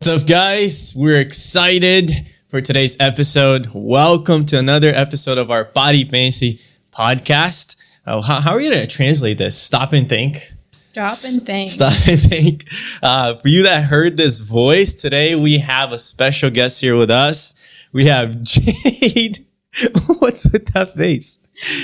[0.00, 0.94] What's up, guys?
[0.94, 3.68] We're excited for today's episode.
[3.74, 6.60] Welcome to another episode of our Body Fancy
[6.94, 7.74] podcast.
[8.06, 9.60] Oh, how, how are you going to translate this?
[9.60, 10.52] Stop and think.
[10.82, 11.70] Stop and think.
[11.70, 12.68] Stop and think.
[13.02, 17.10] Uh, for you that heard this voice, today we have a special guest here with
[17.10, 17.56] us.
[17.92, 19.44] We have Jade.
[20.20, 21.40] What's with that face?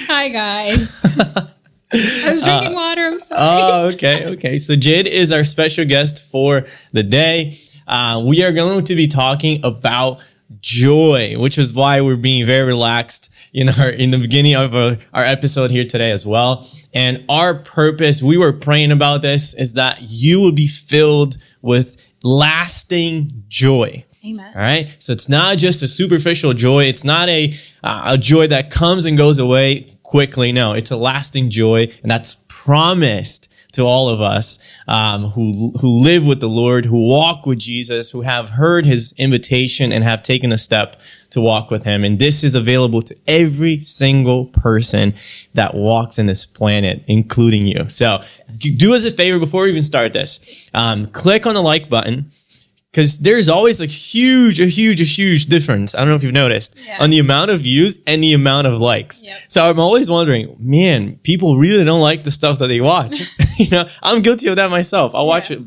[0.07, 1.01] Hi, guys.
[1.05, 3.07] I was drinking water.
[3.07, 3.41] I'm sorry.
[3.41, 4.59] Oh, okay, okay.
[4.61, 7.59] So Jade is our special guest for the day.
[7.87, 10.19] Uh, we are going to be talking about
[10.61, 14.99] joy, which is why we're being very relaxed in our in the beginning of our,
[15.13, 16.69] our episode here today as well.
[16.93, 21.97] And our purpose, we were praying about this, is that you will be filled with
[22.23, 24.05] lasting joy.
[24.25, 24.53] Amen.
[24.55, 24.89] All right.
[24.99, 26.85] So it's not just a superficial joy.
[26.85, 30.53] It's not a uh, a joy that comes and goes away quickly.
[30.53, 35.89] No, it's a lasting joy, and that's promised to all of us um, who who
[35.89, 40.23] live with the Lord, who walk with Jesus, who have heard His invitation and have
[40.23, 41.01] taken a step
[41.31, 42.05] to walk with Him.
[42.05, 45.15] And this is available to every single person
[45.55, 47.89] that walks in this planet, including you.
[47.89, 48.23] So
[48.59, 50.41] do us a favor before we even start this.
[50.75, 52.31] Um, click on the like button
[52.95, 55.97] because there's always a huge, a huge, a huge difference.
[55.97, 56.99] I don't know if you've noticed Yeah.
[57.01, 59.21] on the amount of views and the amount of likes.
[59.25, 59.37] Yep.
[59.49, 63.21] So I'm always wondering, man, people really don't like the stuff that they watch.
[63.59, 65.13] you know, I'm guilty of that myself.
[65.13, 65.57] I'll watch Yeah.
[65.57, 65.63] a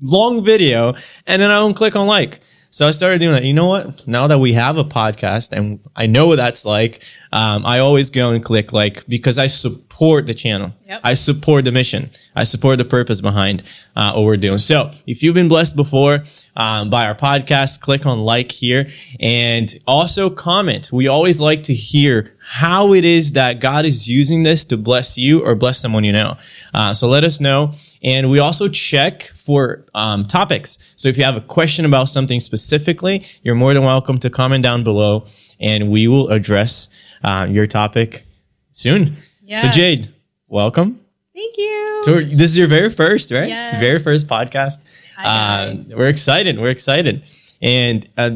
[0.00, 0.94] long video
[1.26, 2.40] and then I don't click on like.
[2.72, 3.42] So I started doing that.
[3.42, 4.06] You know what?
[4.06, 8.10] Now that we have a podcast and I know what that's like, um, I always
[8.10, 10.72] go and click like because I support the channel.
[10.86, 11.00] Yep.
[11.02, 12.10] I support the mission.
[12.36, 13.64] I support the purpose behind
[13.96, 14.58] uh, what we're doing.
[14.58, 16.22] So if you've been blessed before
[16.60, 20.92] um, by our podcast, click on like here and also comment.
[20.92, 25.16] We always like to hear how it is that God is using this to bless
[25.16, 26.36] you or bless someone you know.
[26.74, 27.72] Uh, so let us know.
[28.02, 30.78] And we also check for um, topics.
[30.96, 34.62] So if you have a question about something specifically, you're more than welcome to comment
[34.62, 35.24] down below
[35.60, 36.90] and we will address
[37.24, 38.26] uh, your topic
[38.72, 39.16] soon.
[39.62, 40.10] So, Jade,
[40.48, 41.00] welcome.
[41.34, 42.00] Thank you.
[42.02, 43.48] So this is your very first, right?
[43.48, 43.80] Yes.
[43.80, 44.80] Very first podcast.
[45.26, 46.58] Uh, we're excited.
[46.58, 47.22] We're excited,
[47.60, 48.30] and uh,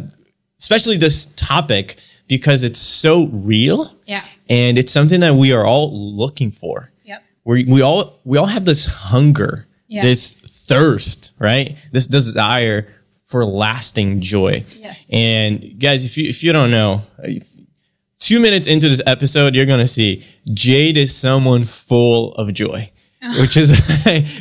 [0.59, 4.25] especially this topic because it's so real yeah.
[4.49, 6.91] and it's something that we are all looking for.
[7.05, 7.23] Yep.
[7.45, 10.03] We we all we all have this hunger, Yeah.
[10.03, 11.77] this thirst, right?
[11.93, 12.89] This desire
[13.27, 14.65] for lasting joy.
[14.79, 15.07] Yes.
[15.13, 17.03] And guys, if you if you don't know,
[18.19, 22.91] two minutes into this episode, you're gonna see Jade is someone full of joy,
[23.41, 23.73] which is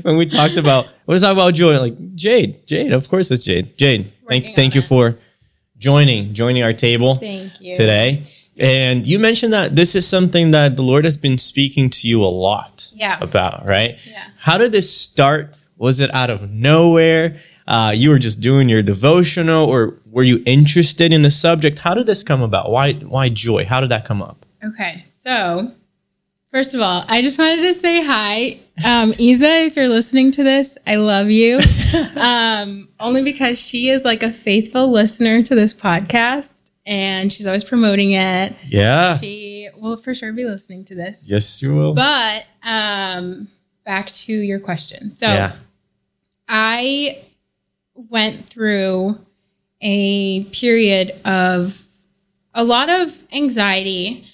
[0.03, 1.79] when we talked about let's talk about joy.
[1.79, 3.77] Like Jade, Jade, of course it's Jade.
[3.77, 4.87] Jade, thank Working thank on you it.
[4.87, 5.17] for
[5.77, 7.75] joining joining our table Thank you.
[7.75, 8.23] today.
[8.59, 12.23] And you mentioned that this is something that the Lord has been speaking to you
[12.23, 13.17] a lot Yeah.
[13.19, 13.97] about, right?
[14.05, 14.25] Yeah.
[14.37, 15.57] How did this start?
[15.77, 17.41] Was it out of nowhere?
[17.67, 21.79] Uh, you were just doing your devotional, or were you interested in the subject?
[21.79, 22.69] How did this come about?
[22.71, 23.65] Why why joy?
[23.65, 24.45] How did that come up?
[24.63, 25.01] Okay.
[25.05, 25.71] So,
[26.53, 28.59] first of all, I just wanted to say hi.
[28.85, 31.59] Um, Isa, if you're listening to this, I love you.
[32.15, 36.49] um, only because she is like a faithful listener to this podcast
[36.85, 38.55] and she's always promoting it.
[38.67, 39.17] Yeah.
[39.17, 41.27] She will for sure be listening to this.
[41.27, 41.95] yes, you will.
[41.95, 43.47] But um,
[43.83, 45.11] back to your question.
[45.11, 45.55] So yeah.
[46.47, 47.23] I
[47.95, 49.19] went through
[49.81, 51.83] a period of
[52.53, 54.27] a lot of anxiety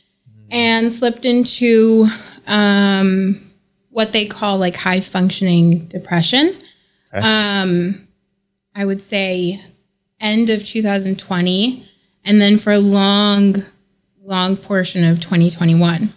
[0.51, 2.07] and slipped into
[2.47, 3.51] um,
[3.89, 6.55] what they call like high functioning depression.
[7.13, 7.25] Okay.
[7.25, 8.07] Um,
[8.75, 9.63] I would say
[10.19, 11.85] end of 2020,
[12.25, 13.63] and then for a long,
[14.23, 16.13] long portion of 2021.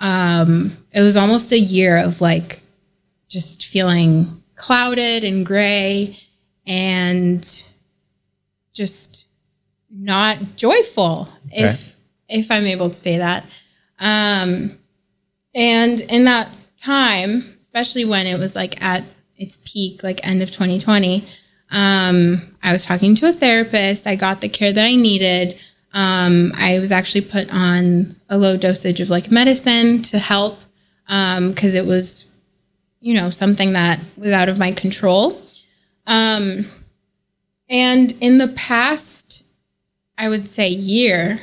[0.00, 2.60] Um, it was almost a year of like
[3.28, 6.18] just feeling clouded and gray
[6.66, 7.64] and
[8.72, 9.28] just
[9.90, 11.96] not joyful if
[12.28, 13.44] if i'm able to say that.
[13.98, 14.78] Um
[15.54, 19.04] and in that time especially when it was like at
[19.36, 21.26] its peak like end of 2020
[21.70, 24.06] um i was talking to a therapist.
[24.06, 25.56] I got the care that i needed.
[25.92, 30.58] Um i was actually put on a low dosage of like medicine to help
[31.08, 32.24] um because it was
[33.00, 35.40] you know something that was out of my control.
[36.06, 36.66] Um
[37.70, 39.44] and in the past
[40.16, 41.40] i would say year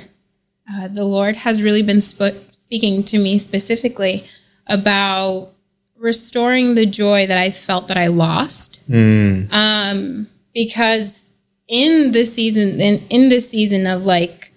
[0.74, 4.26] uh, the lord has really been sp- speaking to me specifically
[4.68, 5.50] about
[5.98, 9.52] restoring the joy that i felt that i lost Mm.
[9.54, 11.22] um because
[11.68, 14.52] in this season in, in this season of like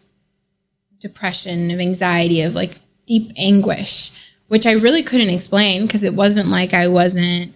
[1.01, 4.11] depression of anxiety of like deep anguish
[4.49, 7.53] which i really couldn't explain because it wasn't like i wasn't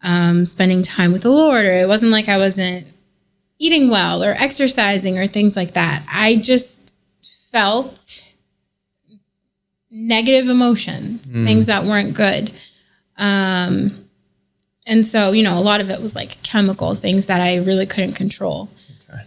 [0.00, 2.86] um, spending time with the lord or it wasn't like i wasn't
[3.58, 6.04] eating well or exercising or things like that.
[6.08, 6.77] I just
[7.52, 8.24] felt
[9.90, 12.52] negative emotions, things that weren't good.
[13.16, 14.04] Um,
[14.86, 17.86] and so, you know, a lot of it was like chemical things that I really
[17.86, 18.68] couldn't control.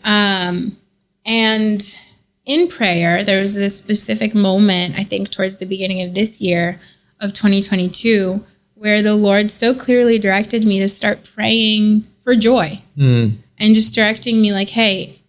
[0.04, 0.78] Um,
[1.26, 1.98] and
[2.46, 6.80] in prayer, there was this specific moment, I think, towards the beginning of this year
[7.20, 8.44] of 2022,
[8.76, 13.38] where the Lord so clearly directed me to start praying for joy Mm.
[13.60, 15.22] and just directing me, like, hey,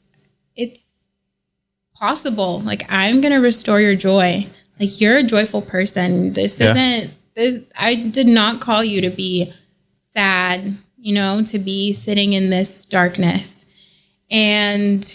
[0.56, 0.91] it's
[2.02, 2.58] possible.
[2.62, 4.44] Like, I'm going to restore your joy.
[4.80, 6.32] Like, you're a joyful person.
[6.32, 6.72] This Yeah.
[6.74, 9.52] isn't, this, I did not call you to be
[10.12, 13.64] sad, you know, to be sitting in this darkness.
[14.32, 15.06] And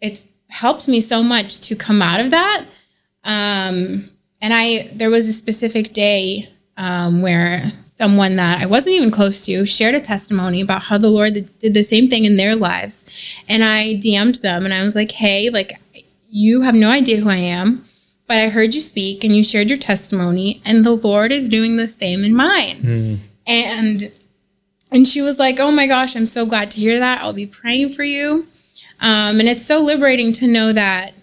[0.00, 2.64] it's helped me so much to come out of that.
[3.24, 4.08] Um,
[4.40, 9.44] and I, there was a specific day um, where someone that I wasn't even close
[9.44, 13.04] to shared a testimony about how the Lord did the same thing in their lives.
[13.46, 15.78] And I DM'd them and I was like, hey, like,
[16.28, 17.84] you have no idea who I am,
[18.26, 21.76] but I heard you speak and you shared your testimony, and the Lord is doing
[21.76, 22.80] the same in mine.
[23.46, 24.12] And
[24.90, 27.20] and she was like, "Oh my gosh, I'm so glad to hear that.
[27.22, 28.46] I'll be praying for you."
[29.00, 31.14] Um, and it's so liberating to know that,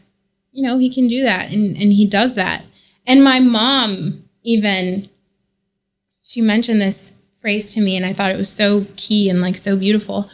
[0.51, 2.63] you know, he can do that and, and he does that.
[3.05, 5.09] And my mom even
[6.23, 9.57] she mentioned this phrase to me and I thought it was so key and like
[9.57, 10.29] so beautiful.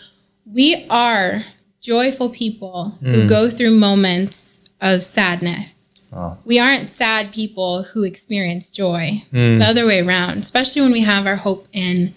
[0.46, 1.44] We are
[1.82, 4.51] joyful people who go through moments
[4.82, 5.90] of sadness.
[6.12, 6.38] Wow.
[6.44, 9.24] We aren't sad people who experience joy.
[9.32, 9.60] Mm.
[9.60, 12.14] The other way around, especially when we have our hope in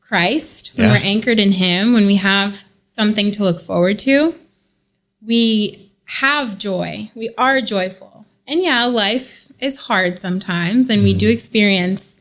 [0.00, 0.92] Christ, when Yeah.
[0.94, 2.58] we're anchored in Him, when we have
[2.96, 4.34] something to look forward to,
[5.26, 7.10] we have joy.
[7.16, 8.26] We are joyful.
[8.46, 12.16] And yeah, life is hard sometimes, and we do experience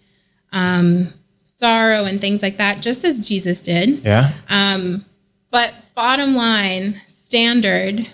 [0.53, 1.13] um,
[1.45, 4.03] sorrow and things like that, just as Jesus did.
[4.03, 4.33] Yeah.
[4.49, 5.05] Um,
[5.49, 8.07] but bottom line, standard,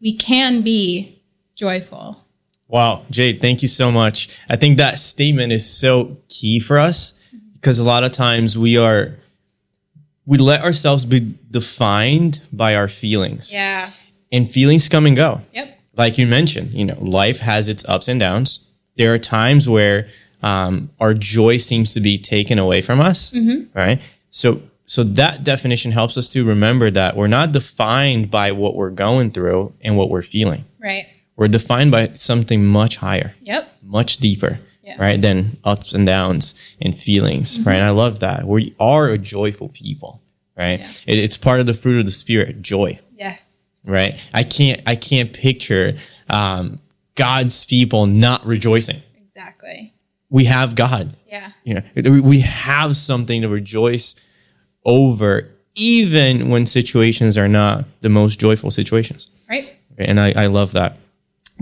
[0.00, 1.13] we can be
[1.54, 2.24] joyful.
[2.68, 4.28] Wow, Jade, thank you so much.
[4.48, 7.14] I think that statement is so key for us
[7.54, 9.16] because a lot of times we are
[10.26, 13.52] we let ourselves be defined by our feelings.
[13.52, 13.90] Yeah.
[14.32, 15.40] And feelings come and go.
[15.52, 15.78] Yep.
[15.96, 18.60] Like you mentioned, you know, life has its ups and downs.
[18.96, 20.08] There are times where
[20.42, 23.36] um, our joy seems to be taken away from us,
[23.74, 24.00] right?
[24.30, 28.90] So, so that definition helps us to remember that we're not defined by what we're
[28.90, 30.64] going through and what we're feeling.
[30.80, 31.06] Right.
[31.36, 33.68] We're defined by something much higher Yep.
[33.82, 34.96] much deeper, Yeah.
[34.98, 37.74] right, than ups and downs and feelings, right?
[37.76, 38.46] And I love that.
[38.46, 40.20] We are a joyful people,
[40.56, 40.78] right?
[40.80, 40.88] Yeah.
[41.06, 43.50] It, it's part of the fruit of the spirit, joy, Yes.
[43.84, 44.18] right?
[44.32, 45.96] I can't, I can't picture
[46.30, 46.78] um,
[47.16, 49.02] God's people not rejoicing.
[49.28, 49.92] Exactly.
[50.30, 51.50] We have God, Yeah.
[51.64, 54.14] you know, we- we have something to rejoice
[54.84, 59.30] over, even when situations are not the most joyful situations.
[59.48, 59.76] Right.
[59.98, 60.98] And I, I love that.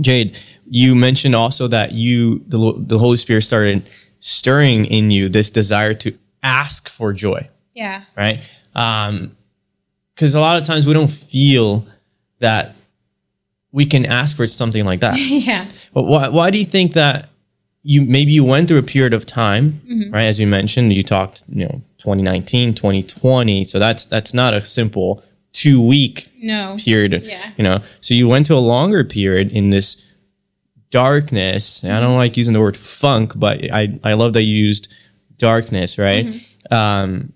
[0.01, 3.89] Jade, you mentioned also that you the, the Holy Spirit started
[4.21, 8.05] stirring in you this desire to ask for joy, Yeah.
[8.17, 8.49] right?
[8.75, 9.37] Um,
[10.15, 11.87] because a lot of times we don't feel
[12.39, 12.75] that
[13.73, 15.19] we can ask for something like that.
[15.19, 15.67] yeah.
[15.95, 17.31] But why, why do you think that
[17.83, 20.15] you maybe you went through a period of time, Mm-hmm.
[20.15, 20.25] right?
[20.25, 23.65] As you mentioned, you talked, you know, 2019, 2020.
[23.65, 26.77] So that's that's not a simple two week No.
[26.79, 27.23] period.
[27.25, 27.51] Yeah.
[27.57, 30.03] You know, so you went to a longer period in this
[30.91, 31.83] darkness.
[31.83, 34.93] And I don't like using the word funk, but I, I love that you used
[35.39, 36.27] darkness, right?
[36.27, 36.75] Mm-hmm.
[36.75, 37.33] Um,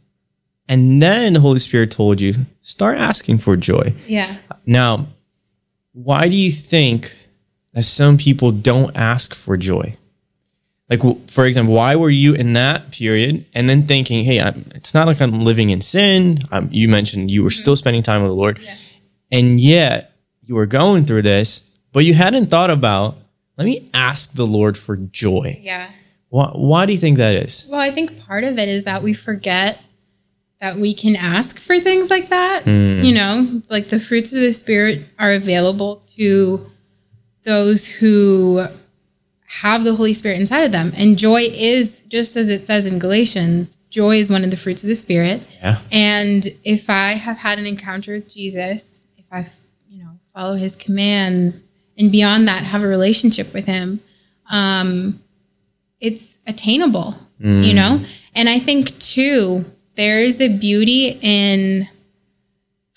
[0.69, 3.95] and then the Holy Spirit told you, start asking for joy.
[4.07, 4.37] Yeah.
[4.67, 5.07] Now,
[5.93, 7.15] why do you think
[7.73, 9.97] that some people don't ask for joy?
[10.89, 14.95] Like, for example, why were you in that period and then thinking, hey, I'm, it's
[14.95, 16.39] not like I'm living in sin?
[16.53, 18.61] Um, you mentioned you were still spending time with the Lord.
[18.61, 18.77] Yeah.
[19.33, 20.13] And yet
[20.43, 23.17] you were going through this, but you hadn't thought about,
[23.57, 25.59] let me ask the Lord for joy.
[25.61, 25.91] Yeah.
[26.29, 27.67] Why, why do you think that is?
[27.69, 29.81] Well, I think part of it is that we forget
[30.61, 32.63] that we can ask for things like that.
[32.63, 33.03] Hmm.
[33.03, 36.71] You know, like the fruits of the Spirit are available to
[37.45, 38.67] those who
[39.47, 40.93] have the Holy Spirit inside of them.
[40.97, 44.83] And joy is, just as it says in Galatians, joy is one of the fruits
[44.83, 45.43] of the Spirit.
[45.63, 45.81] Yeah.
[45.93, 49.47] And if I have had an encounter with Jesus, if I,
[49.89, 54.01] you know, follow his commands and beyond that, have a relationship with him,
[54.51, 55.23] um,
[56.01, 58.05] it's attainable, you know?
[58.35, 59.65] And I think too,
[59.97, 61.89] there is a beauty in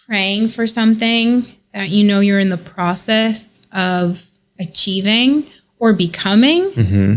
[0.06, 4.26] praying for something that you know you're in the process of
[4.60, 6.72] achieving or becoming,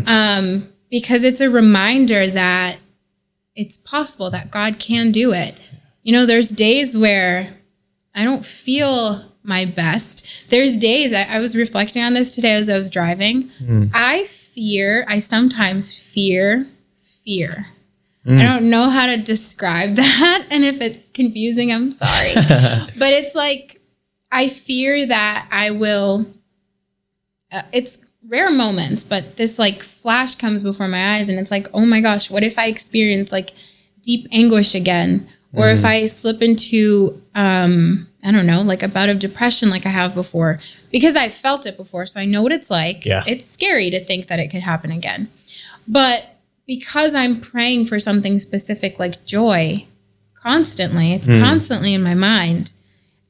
[0.07, 2.79] um, because it's a reminder that
[3.55, 5.61] it's possible that God can do it.
[6.03, 7.55] You know, there's days where
[8.15, 10.27] I don't feel my best.
[10.49, 13.51] There's days I, I was reflecting on this today as I was driving.
[13.93, 16.67] I fear, I sometimes fear
[17.25, 17.67] fear.
[18.25, 20.47] I don't know how to describe that.
[20.51, 22.35] And if it's confusing, I'm sorry.
[22.35, 23.81] but it's like,
[24.31, 26.27] I fear that I will,
[27.51, 27.99] uh, it's
[28.29, 32.01] rare moments, but this like flash comes before my eyes and it's like, oh my
[32.01, 33.53] gosh, what if I experience like
[34.03, 35.29] deep anguish again?
[35.55, 39.85] Or if I slip into, um, I don't know, like a bout of depression like
[39.85, 40.61] I have before,
[40.91, 42.07] because I've felt it before.
[42.07, 43.05] So I know what it's like.
[43.05, 43.23] Yeah.
[43.27, 45.29] It's scary to think that it could happen again.
[45.87, 46.27] But
[46.67, 49.87] because I'm praying for something specific like joy
[50.35, 52.73] constantly, it's constantly in my mind,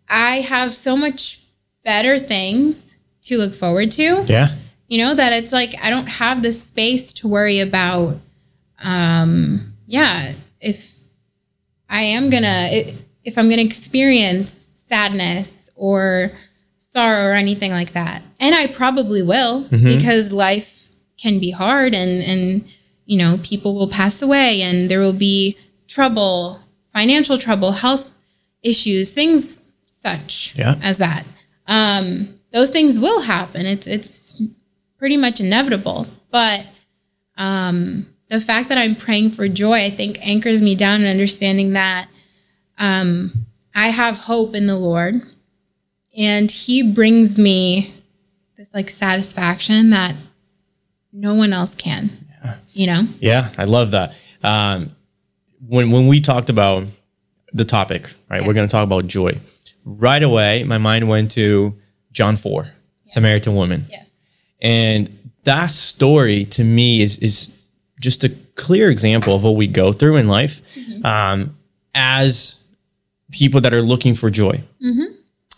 [0.08, 1.40] I have so much
[1.84, 4.50] better things to look forward to Yeah.
[4.92, 8.18] You know that it's like i don't have the space to worry about
[8.80, 10.94] um yeah if
[11.88, 12.94] i am gonna if,
[13.24, 16.30] if i'm gonna experience sadness or
[16.76, 18.22] sorrow or anything like that.
[18.38, 22.64] And i probably will because life can be hard and and
[23.06, 25.56] you know people will pass away and there will be
[25.88, 26.60] trouble
[26.92, 28.14] financial trouble health
[28.62, 30.74] issues things such Yeah.
[30.82, 31.24] as that.
[31.66, 33.64] Um those things will happen.
[33.64, 34.10] It's it's
[35.02, 36.06] pretty much inevitable.
[36.30, 36.64] But
[37.36, 41.72] um, the fact that I'm praying for joy, I think, anchors me down in understanding
[41.72, 42.08] that
[42.78, 45.20] um, I have hope in the Lord,
[46.16, 47.92] and He brings me
[48.56, 50.14] this like satisfaction that
[51.12, 52.24] no one else can.
[52.72, 53.02] You know?
[53.18, 54.14] Yeah, I love that.
[54.44, 54.94] Um,
[55.66, 56.84] when when we talked about
[57.52, 59.40] the topic, right, we're going to talk about joy.
[59.84, 61.74] Right away, my mind went to
[62.12, 62.68] John four,
[63.06, 64.11] Samaritan woman, Yes.
[64.62, 67.50] And that story to me is is
[68.00, 70.60] just a clear example of what we go through in life
[71.04, 71.56] um,
[71.94, 72.56] as
[73.30, 74.62] people that are looking for joy.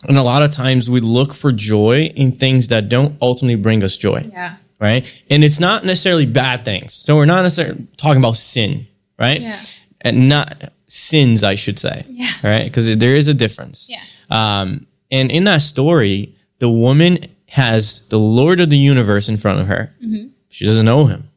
[0.06, 3.82] And a lot of times we look for joy in things that don't ultimately bring
[3.82, 4.56] us joy Yeah.
[4.78, 5.06] right?
[5.30, 6.92] And it's not necessarily bad things.
[6.92, 8.86] So we're not necessarily talking about sin,
[9.18, 9.40] right?
[9.40, 9.60] Yeah.
[10.02, 12.04] And not sins, I should say.
[12.08, 12.28] Yeah.
[12.44, 12.64] Right?
[12.64, 13.88] Because there is a difference.
[13.88, 14.02] Yeah.
[14.30, 19.60] Um, and in that story, the woman has the Lord of the universe in front
[19.60, 19.94] of her.
[20.04, 20.30] Mm-hmm.
[20.48, 21.30] She doesn't know him.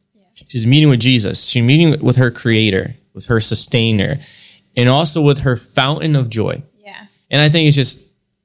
[0.48, 1.44] She's meeting with Jesus.
[1.44, 4.18] She's meeting with her creator, with her sustainer,
[4.76, 6.60] and also with her fountain of joy.
[6.84, 7.06] Yeah.
[7.30, 8.00] And I think it's just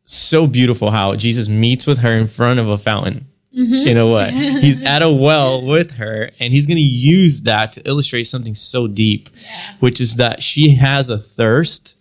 [0.05, 3.25] so beautiful how Jesus meets with her in front of a fountain.
[3.55, 7.71] In a way, he's at a well with her, and he's going to use that
[7.73, 9.29] to illustrate something so deep,
[9.79, 11.95] which is that she has a thirst,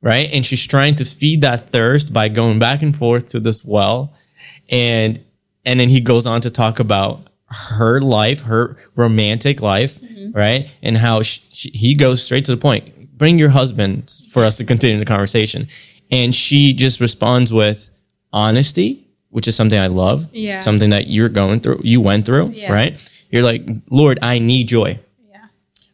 [0.00, 0.30] right?
[0.32, 4.14] And she's trying to feed that thirst by going back and forth to this well,
[4.68, 5.20] and
[5.64, 10.32] and then he goes on to talk about her life, her romantic life, mm-hmm.
[10.32, 10.70] right?
[10.82, 13.16] And how she, she, he goes straight to the point.
[13.16, 15.68] Bring your husband for us to continue the conversation.
[16.10, 17.88] And she just responds with
[18.32, 20.28] honesty, which is something I love.
[20.32, 20.60] Yeah.
[20.60, 22.72] Something that you're going through, you went through, Yeah.
[22.72, 23.12] right?
[23.30, 25.00] You're like, Lord, I need joy.
[25.30, 25.46] Yeah.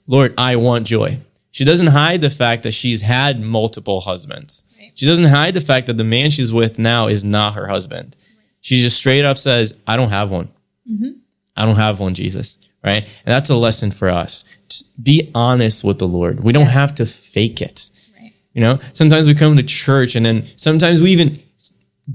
[0.06, 1.18] Lord, I want joy.
[1.50, 4.64] She doesn't hide the fact that she's had multiple husbands.
[4.78, 4.92] Right.
[4.94, 8.16] She doesn't hide the fact that the man she's with now is not her husband.
[8.62, 10.48] She just straight up says, I don't have one.
[10.90, 11.10] Mm-hmm.
[11.56, 12.58] I don't have one, Jesus.
[12.84, 13.04] Right.
[13.04, 14.44] And that's a lesson for us.
[14.68, 16.42] Just be honest with the Lord.
[16.42, 16.72] We don't Yes.
[16.74, 17.90] have to fake it.
[18.18, 18.32] Right.
[18.54, 21.40] You know, sometimes we come to church and then sometimes we even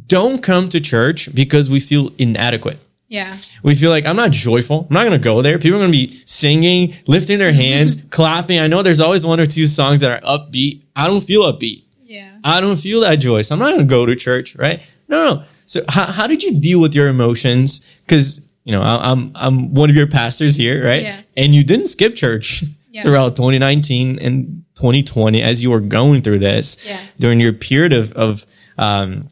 [0.07, 2.79] don't come to church because we feel inadequate.
[3.07, 3.37] Yeah.
[3.63, 4.87] We feel like I'm not joyful.
[4.89, 5.57] I'm not going to go there.
[5.57, 8.59] People are going to be singing, lifting their hands, clapping.
[8.59, 10.81] I know there's always one or two songs that are upbeat.
[10.95, 11.85] I don't feel upbeat.
[12.03, 12.37] Yeah.
[12.43, 13.43] I don't feel that joy.
[13.43, 14.81] So I'm not going to go to church, right?
[15.07, 15.43] No, no.
[15.67, 17.85] So how, how did you deal with your emotions?
[18.05, 21.03] Because, you know, I, I'm, I'm one of your pastors here, right?
[21.03, 21.21] Yeah.
[21.37, 23.03] And you didn't skip church Yeah.
[23.03, 27.01] throughout 2019 and 2020 as you were going through this Yeah.
[27.19, 28.45] during your period of, of,
[28.79, 29.29] um,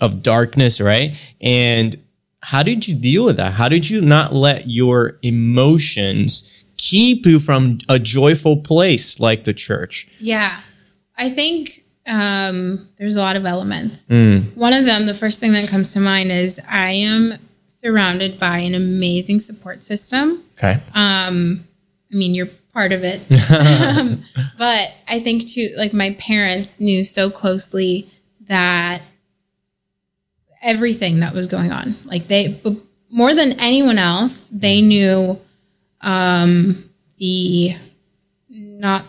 [0.00, 1.14] of darkness, right?
[1.40, 1.94] And
[2.40, 3.52] how did you deal with that?
[3.52, 9.54] How did you not let your emotions keep you from a joyful place like the
[9.54, 10.08] church?
[10.18, 10.60] Yeah.
[11.16, 14.04] I think um, there's a lot of elements.
[14.04, 14.54] Mm.
[14.56, 17.34] One of them, the first thing that comes to mind is I am
[17.66, 20.44] surrounded by an amazing support system.
[20.54, 20.82] Okay.
[20.94, 21.66] Um,
[22.12, 23.22] I mean, you're part of it.
[23.50, 24.24] um,
[24.58, 28.10] but I think too, like my parents knew so closely
[28.48, 29.02] that
[30.62, 32.60] everything that was going on, like they,
[33.10, 35.38] more than anyone else, they knew
[36.00, 37.76] um, the
[38.48, 39.04] not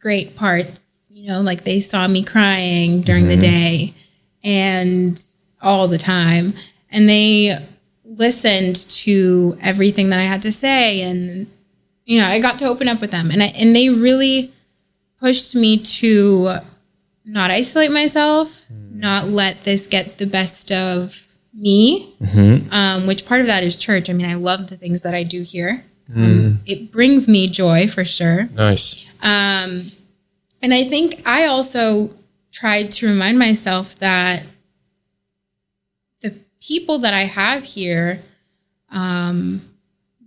[0.00, 0.84] great parts.
[1.18, 3.92] You know, like they saw me crying during the day
[4.44, 5.20] and
[5.60, 6.54] all the time,
[6.90, 7.58] and they
[8.04, 11.48] listened to everything that I had to say and
[12.04, 14.52] you know, I got to open up with them and I, and they really
[15.20, 16.54] pushed me to
[17.26, 21.18] not isolate myself, not let this get the best of
[21.52, 22.14] me.
[22.22, 22.72] Mm-hmm.
[22.72, 24.08] Um, which part of that is church.
[24.08, 25.84] I mean, I love the things that I do here.
[26.16, 28.44] Um, it brings me joy for sure.
[28.54, 29.04] Nice.
[29.20, 29.82] Um,
[30.62, 32.14] and I think I also
[32.52, 34.44] tried to remind myself that
[36.20, 38.22] the people that I have here,
[38.90, 39.62] um,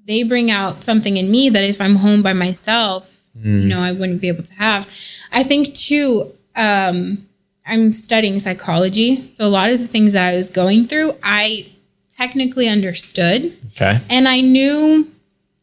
[0.05, 3.91] they bring out something in me that if I'm home by myself, you know, I
[3.91, 4.87] wouldn't be able to have.
[5.31, 7.27] I think too, um,
[7.65, 9.31] I'm studying psychology.
[9.31, 11.67] So a lot of the things that I was going through, I
[12.15, 13.57] technically understood.
[13.71, 13.99] Okay.
[14.09, 15.09] And I knew,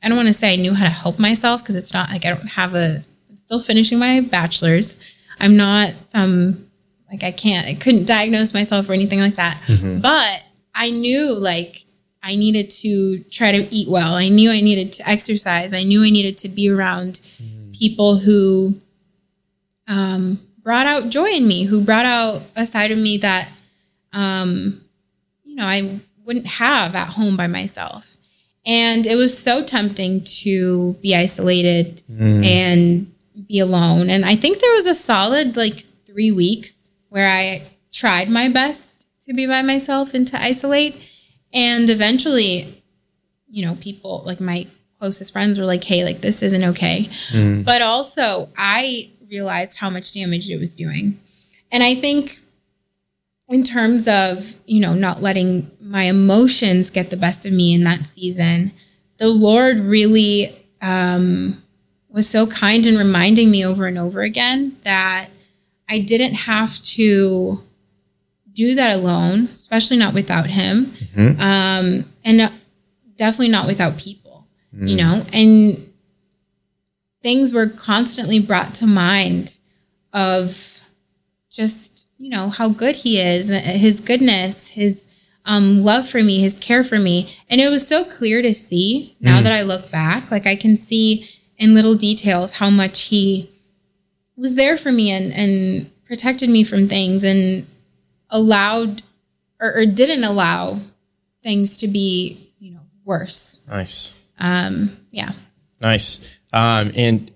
[0.03, 2.25] I don't want to say I knew how to help myself because it's not like
[2.25, 3.03] I don't have a,
[3.49, 4.99] still finishing my bachelor's.
[5.41, 6.69] I'm not some,
[7.11, 9.63] like I can't, I couldn't diagnose myself or anything like that.
[10.03, 10.43] But
[10.75, 11.87] I knew like
[12.23, 14.13] I needed to try to eat well.
[14.17, 15.73] I knew I needed to exercise.
[15.73, 17.23] I knew I needed to be around
[17.73, 18.79] people who
[19.87, 23.49] um, brought out joy in me, who brought out a side of me that,
[24.13, 24.85] um,
[25.45, 28.15] you know, I wouldn't have at home by myself.
[28.67, 32.03] And it was so tempting to be isolated
[32.45, 33.11] and
[33.47, 34.11] be alone.
[34.11, 36.75] And I think there was a solid like three weeks
[37.09, 40.97] where I tried my best to be by myself and to isolate.
[41.53, 42.83] And eventually,
[43.49, 44.67] you know, people like my
[44.99, 47.11] closest friends were like, hey, like this isn't okay.
[47.63, 51.21] But also, I realized how much damage it was doing.
[51.71, 52.41] And I think
[53.49, 57.85] in terms of, you know, not letting my emotions get the best of me in
[57.85, 58.73] that season,
[59.19, 61.63] the Lord really um,
[62.11, 65.29] was so kind in reminding me over and over again that
[65.89, 67.63] I didn't have to
[68.53, 70.93] do that alone, especially not without Him,
[71.39, 72.53] um, and
[73.17, 75.25] definitely not without people, you know.
[75.33, 75.87] And
[77.23, 79.59] things were constantly brought to mind
[80.13, 80.81] of
[81.51, 85.05] just you know how good He is, His goodness, His
[85.45, 89.17] um, love for me, His care for me, and it was so clear to see
[89.21, 90.31] now that I look back.
[90.31, 93.51] Like I can see in little details how much He
[94.37, 97.67] was there for me and and protected me from things and
[98.31, 99.03] allowed
[99.61, 100.81] or, or didn't allow
[101.43, 104.15] things to be you know worse Nice.
[104.39, 105.33] um yeah
[105.81, 106.19] Nice.
[106.53, 107.31] Um, and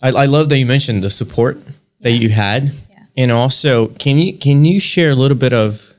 [0.00, 1.60] I, I love that you mentioned the support
[2.00, 3.04] that you had, Yeah.
[3.14, 5.92] and also can you can you share a little bit of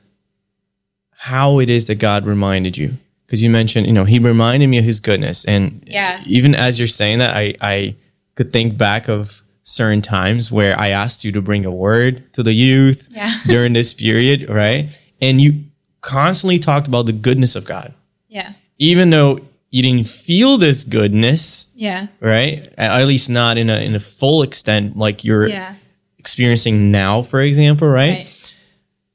[1.12, 2.94] how it is that God reminded you?
[3.32, 6.20] Because you mentioned, you know, He reminded me of His goodness, and Yeah.
[6.26, 7.94] even as you're saying that, I I
[8.34, 12.42] could think back of certain times where I asked you to bring a word to
[12.42, 13.32] the youth Yeah.
[13.46, 14.90] during this period, right?
[15.22, 15.64] And you
[16.02, 17.94] constantly talked about the goodness of God,
[18.28, 19.40] yeah even though
[19.70, 22.68] you didn't feel this goodness yeah right?
[22.76, 25.74] At least not in a in a full extent like you're yeah
[26.18, 28.10] experiencing now, for example, right?
[28.26, 28.54] right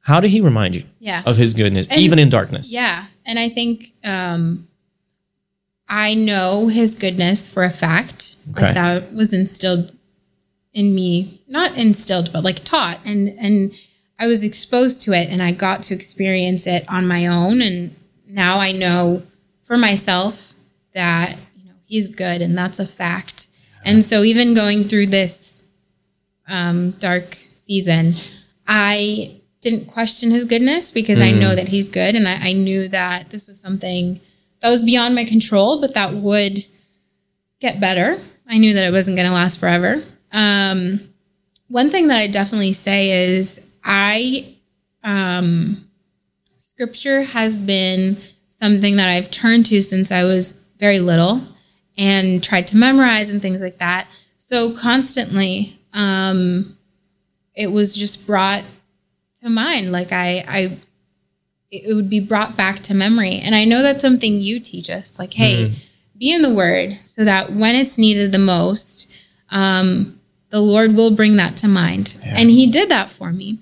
[0.01, 2.73] How did he remind you yeah of his goodness, And- even in darkness?
[2.73, 4.67] yeah and i think um
[5.89, 8.35] i know his goodness for a fact.
[8.51, 8.65] Okay.
[8.65, 9.91] like that was instilled
[10.73, 12.99] in me not instilled but like taught.
[13.05, 13.73] And and
[14.19, 17.61] i was exposed to it and i got to experience it on my own.
[17.61, 17.95] And
[18.27, 19.21] now i know
[19.61, 20.53] for myself
[20.93, 23.49] that you know he's good and that's a fact.
[23.85, 25.61] And so even going through this
[26.49, 28.13] um, dark season
[28.67, 32.87] i didn't question his goodness because i know that he's good and I, I knew
[32.89, 34.21] that this was something
[34.61, 36.65] that was beyond my control but that would
[37.59, 38.21] get better.
[38.47, 40.03] I knew that it wasn't going to last forever.
[40.31, 41.09] Um,
[41.69, 44.55] one thing that i definitely say is i
[45.03, 45.89] um,
[46.57, 51.41] scripture has been something that I've turned to since I was very little
[51.97, 54.07] and tried to memorize and things like that.
[54.37, 56.77] So constantly, um,
[57.55, 58.63] it was just brought
[59.41, 59.91] to mind.
[59.91, 60.79] Like I, I,
[61.71, 63.39] it would be brought back to memory.
[63.39, 65.19] And I know that's something you teach us.
[65.19, 65.73] Like, hey,
[66.17, 69.11] be in the Word so that when it's needed the most,
[69.49, 70.19] um,
[70.49, 72.17] the Lord will bring that to mind.
[72.23, 73.59] And He did that for me.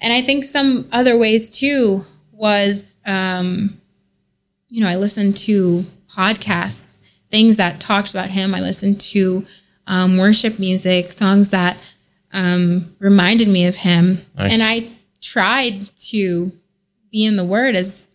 [0.00, 3.80] And I think some other ways too was, um,
[4.68, 6.98] you know, I listened to podcasts,
[7.30, 8.54] things that talked about him.
[8.54, 9.44] I listened to
[9.86, 11.78] um, worship music, songs that
[12.32, 14.22] um, reminded me of him.
[14.36, 14.52] Nice.
[14.52, 16.52] And I tried to
[17.10, 18.12] be in the Word as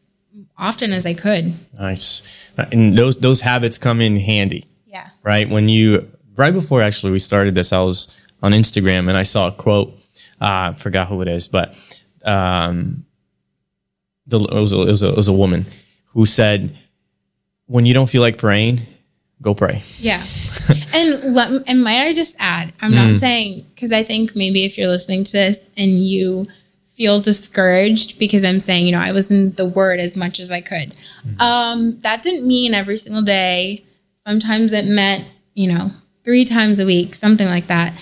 [0.58, 1.54] often as I could.
[1.80, 2.22] Nice.
[2.72, 5.10] And those those habits come in handy, Yeah.
[5.24, 5.50] right?
[5.50, 9.48] When you right before actually we started this, I was on Instagram and I saw
[9.48, 9.89] a quote.
[10.42, 11.76] Uh, I forgot who it is, but
[12.26, 13.06] um,
[14.28, 15.66] the it was, a, it was a it was a woman
[16.08, 16.78] who said,
[17.68, 18.82] "When you don't feel like praying,
[19.42, 19.82] go pray.
[20.00, 20.24] Yeah.
[20.94, 24.78] and let, and might I just add, I'm not saying because I think maybe if
[24.78, 26.48] you're listening to this and you
[26.96, 30.52] feel discouraged because I'm saying, you know, I was in the word as much as
[30.52, 30.96] I could.
[31.40, 33.84] Um, that didn't mean every single day.
[34.16, 35.26] Sometimes it meant,
[35.56, 35.92] you know,
[36.24, 37.94] three times a week, something like that.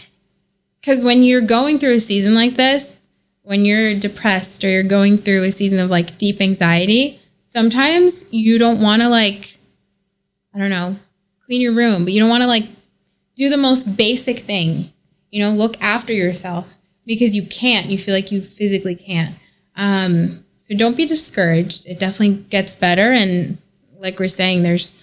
[0.80, 2.94] Because when you're going through a season like this,
[3.44, 8.58] when you're depressed or you're going through a season of like deep anxiety, sometimes you
[8.58, 9.58] don't want to like,
[10.54, 10.98] I don't know,
[11.46, 12.66] clean your room, but you don't want to like
[13.36, 14.94] do the most basic things.
[15.32, 17.88] You know, look after yourself because you can't.
[17.88, 19.36] You feel like you physically can't.
[19.76, 21.86] Um, so don't be discouraged.
[21.88, 23.12] It definitely gets better.
[23.12, 23.58] And
[24.00, 24.98] like we're saying, there's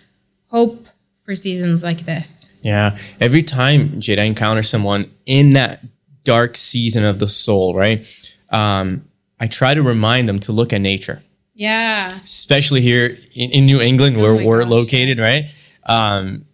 [0.48, 0.86] hope
[1.24, 2.36] for seasons like this.
[2.62, 2.98] Yeah.
[3.20, 5.80] Every time Jade, I encounter someone in that
[6.24, 8.06] dark season of the soul, right?
[8.50, 9.04] Um,
[9.40, 11.22] I try to remind them to look at nature,
[11.54, 12.08] Yeah.
[12.24, 15.44] especially here in, in New England where Oh we're gosh, located, right?
[15.84, 16.44] Um,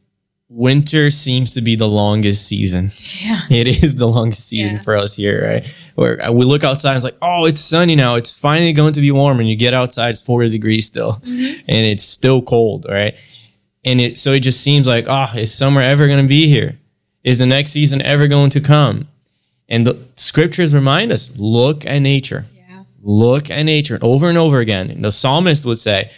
[0.54, 2.92] winter seems to be the longest season.
[3.20, 3.40] Yeah.
[3.50, 4.82] It is the longest season Yeah.
[4.82, 5.66] for us here, right?
[5.96, 8.14] Where uh, we look outside, and it's like, oh, it's sunny now.
[8.14, 11.86] It's finally going to be warm, and you get outside, it's 40 degrees still, and
[11.86, 13.14] it's still cold, right?
[13.84, 16.78] And it so it just seems like, oh, is summer ever going to be here?
[17.24, 19.08] Is the next season ever going to come?
[19.68, 22.84] And the scriptures remind us: look at nature, Yeah.
[23.02, 24.90] look at nature, over and over again.
[24.90, 26.10] And the psalmist would say,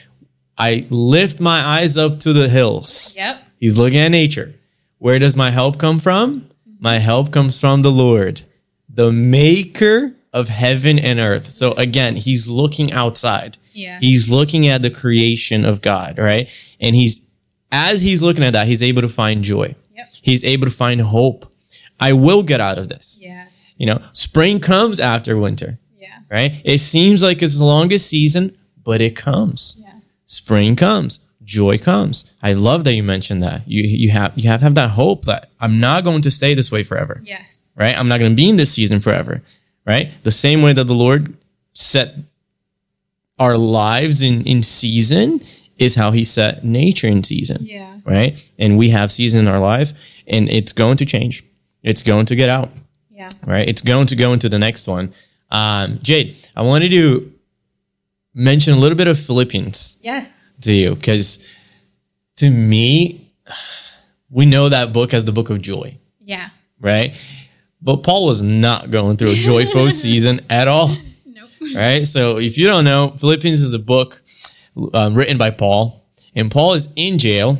[0.59, 3.42] "I lift my eyes up to the hills." Yep.
[3.59, 4.55] He's looking at nature.
[4.99, 6.49] Where does my help come from?
[6.79, 8.42] My help comes from the Lord,
[8.88, 11.51] the maker of heaven and earth.
[11.53, 13.57] So again, he's looking outside.
[13.73, 13.99] Yeah.
[14.01, 16.49] He's looking at the creation of God, right?
[16.81, 17.23] And he's
[17.73, 19.75] as he's looking at that, he's able to find joy.
[19.97, 20.09] Yep.
[20.23, 21.51] He's able to find hope.
[21.99, 23.19] I will get out of this.
[23.21, 23.47] Yeah.
[23.79, 26.19] You know, spring comes after winter, Yeah.
[26.31, 26.61] right?
[26.64, 29.92] It seems like it's the longest season, but it comes Yeah.
[30.27, 34.61] spring comes joy comes i love that you mentioned that you you have you have
[34.61, 37.61] to have that hope that i'm not going to stay this way forever Yes.
[37.77, 39.41] right i'm not going to be in this season forever
[39.87, 41.37] right the same way that the lord
[41.73, 42.17] set
[43.39, 45.41] our lives in in season
[45.79, 47.99] is how he set nature in season Yeah.
[48.05, 49.93] right and we have season in our life
[50.27, 51.45] and it's going to change
[51.83, 52.71] it's going to get out
[53.11, 53.29] Yeah.
[53.47, 53.69] right?
[53.69, 55.15] It's going to go into the next one.
[55.53, 57.33] Um, Jade, I wanted to
[58.35, 60.31] mention a little bit of Philippians Yes.
[60.62, 61.38] To you because
[62.37, 63.31] to me,
[64.31, 66.51] we know that book as the book of joy, Yeah.
[66.81, 67.14] right?
[67.81, 70.88] But Paul was not going through a joyful season at all,
[71.25, 71.51] Nope.
[71.75, 72.07] right?
[72.07, 74.23] So if you don't know, Philippians is a book
[74.92, 76.03] um, written by Paul,
[76.35, 77.59] and Paul is in jail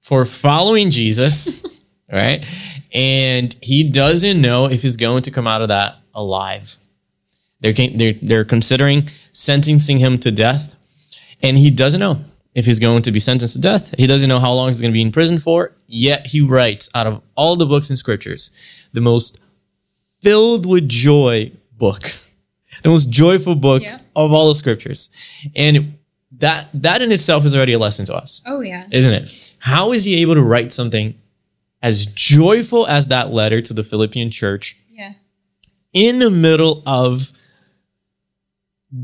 [0.00, 1.64] for following Jesus,
[2.12, 2.44] right?
[2.92, 6.76] And he doesn't know if he's going to come out of that alive.
[7.60, 10.74] They're, they're, they're considering sentencing him to death,
[11.48, 12.20] and he doesn't know
[12.54, 13.94] if he's going to be sentenced to death.
[13.98, 15.72] He doesn't know how long he's going to be in prison for.
[15.86, 18.50] Yet he writes out of all the books in scriptures,
[18.92, 19.38] the most
[20.22, 22.02] filled with joy book,
[22.82, 23.98] the most joyful book Yeah.
[24.14, 25.10] of all the scriptures,
[25.54, 25.94] and
[26.38, 28.86] that that in itself is already a lesson to us, Oh yeah.
[28.90, 29.52] isn't it?
[29.58, 31.14] How is he able to write something
[31.82, 35.12] as joyful as that letter to the Philippian church Yeah.
[35.92, 37.32] in the middle of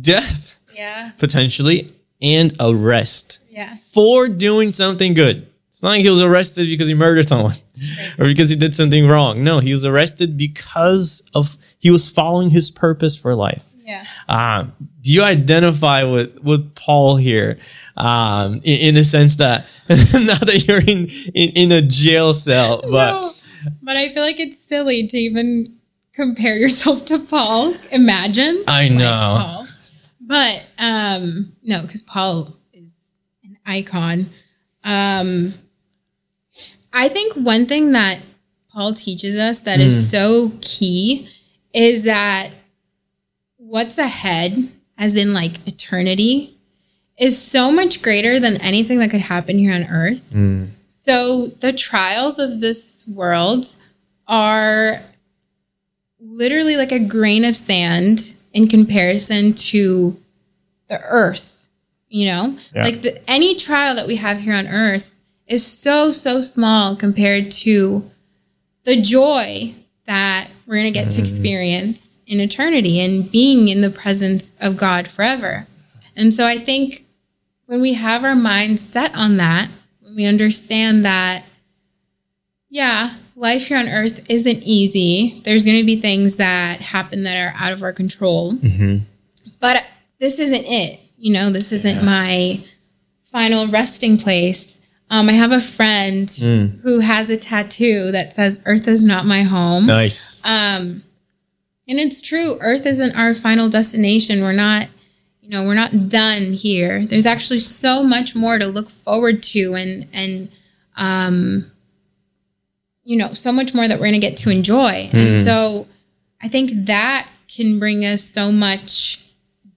[0.01, 1.11] death Yeah.
[1.19, 1.93] potentially
[2.23, 3.77] and arrest Yeah.
[3.93, 5.47] for doing something good?
[5.71, 7.57] It's not like he was arrested because he murdered someone
[8.19, 9.43] or because he did something wrong.
[9.43, 13.63] No, he was arrested because of he was following his purpose for life.
[13.85, 14.05] Yeah.
[14.29, 17.59] Um, do you identify with with Paul here,
[17.97, 22.81] um, in, in the sense that not that you're in, in in a jail cell,
[22.83, 23.33] but no,
[23.83, 25.67] but I feel like it's silly to even
[26.15, 27.75] compare yourself to Paul.
[27.91, 28.63] Imagine.
[28.69, 29.37] I like know.
[29.41, 29.62] Paul.
[30.25, 32.93] But um no, because Paul is
[33.45, 34.31] an icon.
[34.85, 35.55] Um
[36.93, 38.21] I think one thing that
[38.73, 39.87] Paul teaches us that Hmm.
[39.87, 41.29] is so key
[41.75, 42.51] is that
[43.57, 46.59] what's ahead, as in like eternity,
[47.19, 50.23] is so much greater than anything that could happen here on earth.
[50.33, 53.77] Mm, So the trials of this world
[54.29, 55.03] are
[56.21, 60.17] literally like a grain of sand in comparison to
[60.89, 61.69] the earth.
[62.09, 62.85] You know, Yeah.
[62.85, 65.15] like the, any trial that we have here on earth
[65.47, 68.11] is so, so small compared to
[68.85, 69.75] the joy
[70.07, 71.23] that we're going to get to mm-hmm.
[71.23, 75.67] experience in eternity and being in the presence of God forever.
[76.17, 77.07] And so I think
[77.67, 81.45] when we have our minds set on that, when we understand that,
[82.69, 87.37] yeah, life here on earth isn't easy, there's going to be things that happen that
[87.37, 89.03] are out of our control, mhm.
[89.61, 89.85] but
[90.21, 91.01] this isn't it.
[91.19, 92.61] You know, this isn't my
[93.33, 94.79] final resting place.
[95.11, 96.81] Um, I have a friend Mm.
[96.81, 100.37] who has a tattoo that says "Earth is not my home." Nice.
[100.45, 101.03] Um,
[101.89, 102.57] and it's true.
[102.61, 104.41] Earth isn't our final destination.
[104.41, 104.89] We're not,
[105.43, 107.05] you know, we're not done here.
[107.07, 110.49] There's actually so much more to look forward to, and and
[110.97, 111.72] um,
[113.05, 115.09] you know, so much more that we're going to get to enjoy.
[115.13, 115.45] And Mm.
[115.45, 115.87] so,
[116.41, 119.21] I think that can bring us so much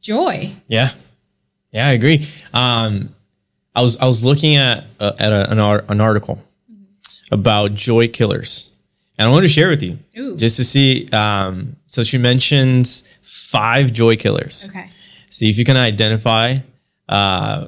[0.01, 0.53] joy.
[0.67, 0.91] Yeah,
[1.71, 2.27] yeah, I agree.
[2.53, 3.13] Um,
[3.75, 6.41] I was I was looking at uh, at a, an, ar- an article
[7.31, 8.69] about joy killers,
[9.17, 10.35] and I wanted to share with you Ooh.
[10.37, 11.09] just to see.
[11.11, 14.67] Um, so she mentions five joy killers.
[14.69, 14.89] Okay.
[15.29, 16.55] See if you can identify
[17.09, 17.67] uh,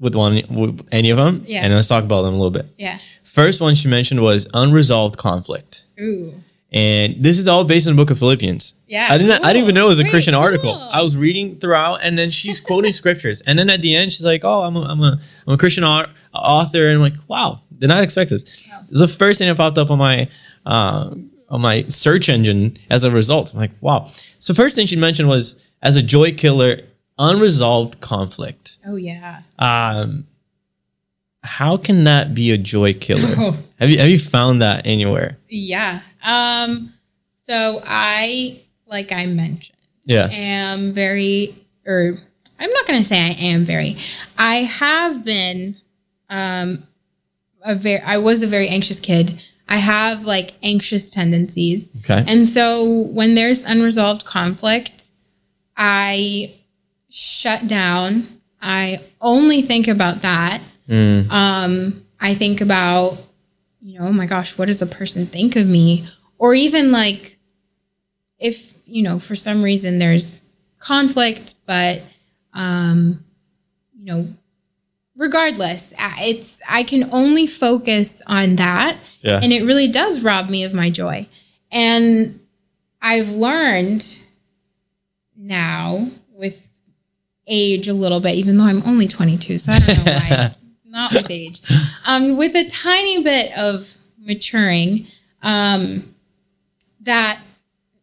[0.00, 1.64] with one with any of them, Yeah.
[1.64, 2.66] and let's talk about them a little bit.
[2.78, 2.98] Yeah.
[3.24, 6.34] First one she mentioned was unresolved conflict, Ooh.
[6.72, 8.74] and this is all based in the book of Philippians.
[8.86, 9.06] Yeah.
[9.10, 9.44] I didn't.
[9.44, 10.10] I didn't even know it was a Cool.
[10.10, 10.72] Christian article.
[10.78, 10.88] cool.
[10.92, 14.24] I was reading throughout, and then she's quoting scriptures, and then at the end, she's
[14.24, 17.60] like, "Oh, I'm a, I'm a, I'm a Christian au- author," and I'm like, "Wow,
[17.78, 18.44] did not expect this."
[18.90, 20.28] It's the first thing that popped up on my
[20.66, 21.10] uh,
[21.50, 23.52] on my search engine as a result.
[23.52, 26.80] I'm like, "Wow." So first thing she mentioned was as a joy killer,
[27.18, 28.78] unresolved conflict.
[28.86, 29.42] Oh yeah.
[29.58, 30.26] Um,
[31.42, 33.34] how can that be a joy killer?
[33.36, 33.56] Oh.
[33.78, 35.38] have you have you found that anywhere?
[35.48, 36.00] Yeah.
[36.24, 36.92] Um.
[37.32, 39.76] So I, like I mentioned.
[40.04, 40.28] Yeah.
[40.30, 41.54] am very
[41.86, 42.14] or
[42.58, 43.96] I'm not going to say I am very.
[44.36, 45.76] I have been
[46.30, 46.86] um
[47.62, 49.40] a very I was a very anxious kid.
[49.68, 51.90] I have like anxious tendencies.
[51.98, 52.24] Okay.
[52.26, 55.10] And so when there's unresolved conflict,
[55.76, 56.54] I
[57.10, 58.40] shut down.
[58.60, 60.60] I only think about that.
[60.88, 63.18] Mm, Um, I think about,
[63.80, 66.06] you know, oh my gosh, what does the person think of me?
[66.38, 67.38] Or even like,
[68.38, 70.44] if, you know, for some reason there's
[70.78, 72.02] conflict, but,
[72.54, 73.24] um,
[73.96, 74.28] you know,
[75.16, 78.98] regardless, it's, I can only focus on that.
[79.20, 79.40] yeah.
[79.42, 81.26] And it really does rob me of my joy.
[81.70, 82.40] And
[83.02, 84.18] I've learned
[85.36, 86.10] now
[87.48, 90.54] age a little bit, even though I'm only 22, so I don't know why.
[90.84, 91.60] Not with age.
[92.06, 95.06] Um, with a tiny bit of maturing,
[95.42, 96.14] um,
[97.02, 97.40] that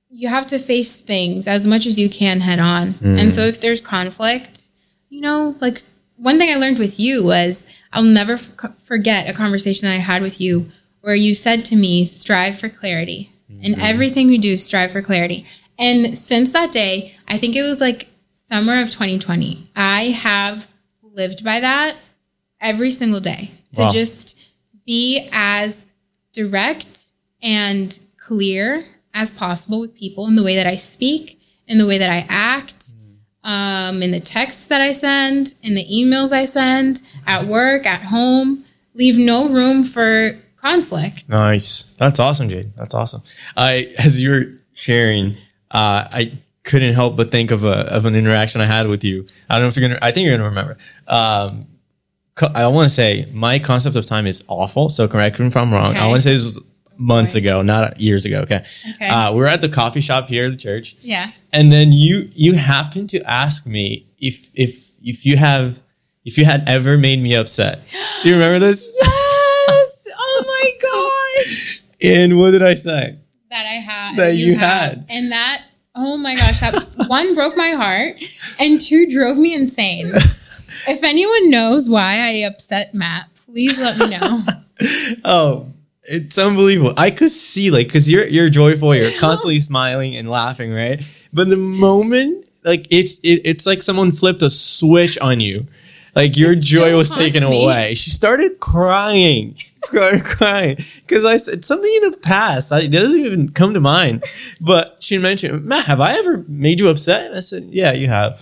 [0.09, 2.93] you have to face things as much as you can head on.
[2.95, 3.19] Mm.
[3.19, 4.69] And so if there's conflict,
[5.09, 5.79] you know, like
[6.17, 8.51] one thing I learned with you was I'll never f-
[8.83, 10.69] forget a conversation that I had with you
[11.01, 13.31] where you said to me, strive for clarity.
[13.61, 15.45] In everything we do, strive for clarity.
[15.77, 18.07] And since that day, I think it was like
[18.49, 20.67] summer of 2020, I have
[21.01, 21.95] lived by that
[22.61, 23.89] every single day to Wow.
[23.89, 24.37] just
[24.85, 25.85] be as
[26.33, 27.09] direct
[27.41, 31.97] and clear as possible with people in the way that I speak, in the way
[31.97, 32.93] that I act,
[33.43, 38.01] um, in the texts that I send, in the emails I send, at work, at
[38.01, 38.65] home.
[38.95, 41.27] Leave no room for conflict.
[41.29, 41.83] Nice.
[41.97, 42.71] That's awesome, Jade.
[42.75, 43.21] That's awesome.
[43.55, 45.37] I, as you were sharing,
[45.71, 49.25] uh, I couldn't help but think of a of an interaction I had with you.
[49.49, 49.99] I don't know if you're gonna.
[50.01, 50.77] I think you're gonna remember.
[51.07, 51.67] Um,
[52.35, 54.89] co- I want to say my concept of time is awful.
[54.89, 55.95] So correct me if I'm wrong.
[55.95, 56.61] I want to say this was
[56.97, 58.39] months ago, not years ago.
[58.41, 58.65] Okay.
[58.95, 59.07] Okay.
[59.07, 61.31] Uh, we were at the coffee shop here at the church, yeah.
[61.53, 65.79] and then you you happened to ask me if if if you have
[66.25, 67.81] if you had ever made me upset.
[68.23, 68.87] Do you remember this?
[68.99, 70.07] Yes.
[70.17, 71.83] oh my gosh.
[72.01, 73.19] And what did I say?
[73.49, 74.17] That I had.
[74.17, 75.05] That you had.
[75.07, 75.63] And that,
[75.95, 78.17] oh my gosh, that one broke my heart
[78.59, 80.13] and two drove me insane.
[80.87, 84.43] If anyone knows why I upset Matt, please let me know.
[85.25, 86.93] oh, it's unbelievable.
[86.95, 91.01] I could see like because you're you're joyful, you're constantly smiling and laughing, right?
[91.33, 95.65] But the moment like it's it, it's like someone flipped a switch on you.
[96.15, 97.63] Like your It joy was taken me.
[97.65, 97.93] away.
[97.95, 99.57] She started crying,
[99.89, 102.71] started crying because I said something in the past.
[102.71, 104.23] I, it doesn't even come to mind.
[104.61, 107.25] But she mentioned, Matt, have I ever made you upset?
[107.27, 108.41] And I said, Yeah, you have.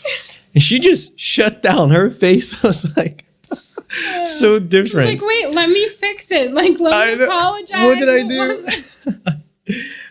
[0.54, 1.90] And she just shut down.
[1.90, 3.26] Her face was like
[4.26, 5.10] so different.
[5.10, 6.52] Like, wait, let me fix it.
[6.52, 7.84] Like, let I me apologize.
[7.86, 9.34] What did I do?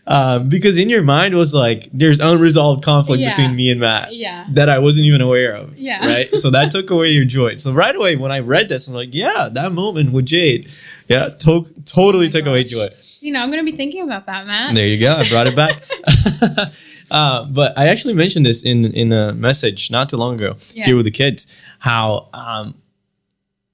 [0.06, 3.30] Um, because in your mind was like there's unresolved conflict Yeah.
[3.30, 4.46] between me and Matt Yeah.
[4.52, 5.76] that I wasn't even aware of.
[5.78, 6.04] Yeah.
[6.06, 6.34] Right.
[6.36, 7.58] So that took away your joy.
[7.58, 10.70] So right away when I read this, I'm like, yeah, that moment with Jade,
[11.08, 12.88] yeah, to- totally Oh took away joy.
[13.20, 14.74] You know, I'm going to be thinking about that, Matt.
[14.74, 15.14] There you go.
[15.14, 15.82] I brought it back.
[17.10, 20.86] uh, but I actually mentioned this in in a message not too long ago Yeah.
[20.86, 21.46] here with the kids.
[21.78, 22.74] How um,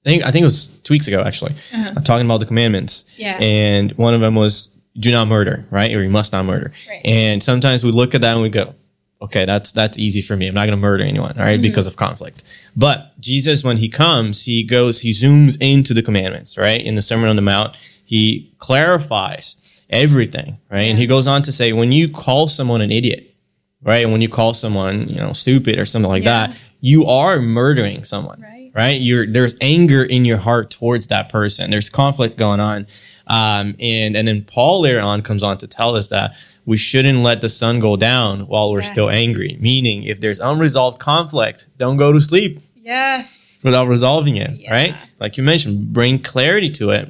[0.05, 1.55] I think I think it was two weeks ago actually.
[1.73, 1.93] Uh-huh.
[1.95, 3.05] I'm talking about the commandments.
[3.17, 3.37] Yeah.
[3.39, 5.93] And one of them was do not murder, right?
[5.93, 6.71] Or you must not murder.
[6.87, 7.01] Right.
[7.05, 8.75] And sometimes we look at that and we go,
[9.21, 10.47] okay, that's that's easy for me.
[10.47, 11.61] I'm not going to murder anyone, right, mm-hmm.
[11.61, 12.43] because of conflict.
[12.75, 16.81] But Jesus, when he comes, he goes, he zooms into the commandments, right?
[16.81, 19.57] In the Sermon on the Mount, he clarifies
[19.89, 20.83] everything, right?
[20.83, 23.35] And he goes on to say, when you call someone an idiot,
[23.83, 26.47] right, and when you call someone, you know, stupid or something like Yeah.
[26.47, 28.71] that, you are murdering someone, Right.
[28.73, 29.01] right?
[29.01, 31.71] You're there's anger in your heart towards that person.
[31.71, 32.87] There's conflict going on,
[33.29, 36.33] um, and and then Paul later on comes on to tell us that
[36.65, 38.91] we shouldn't let the sun go down while we're Yes.
[38.91, 39.57] still angry.
[39.59, 43.57] Meaning, if there's unresolved conflict, don't go to sleep Yes.
[43.63, 44.71] without resolving it, Yeah.
[44.71, 44.95] right?
[45.19, 47.09] Like you mentioned, bring clarity to it.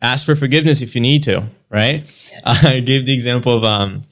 [0.00, 2.02] Ask for forgiveness if you need to, right?
[2.46, 4.02] I gave the example of um,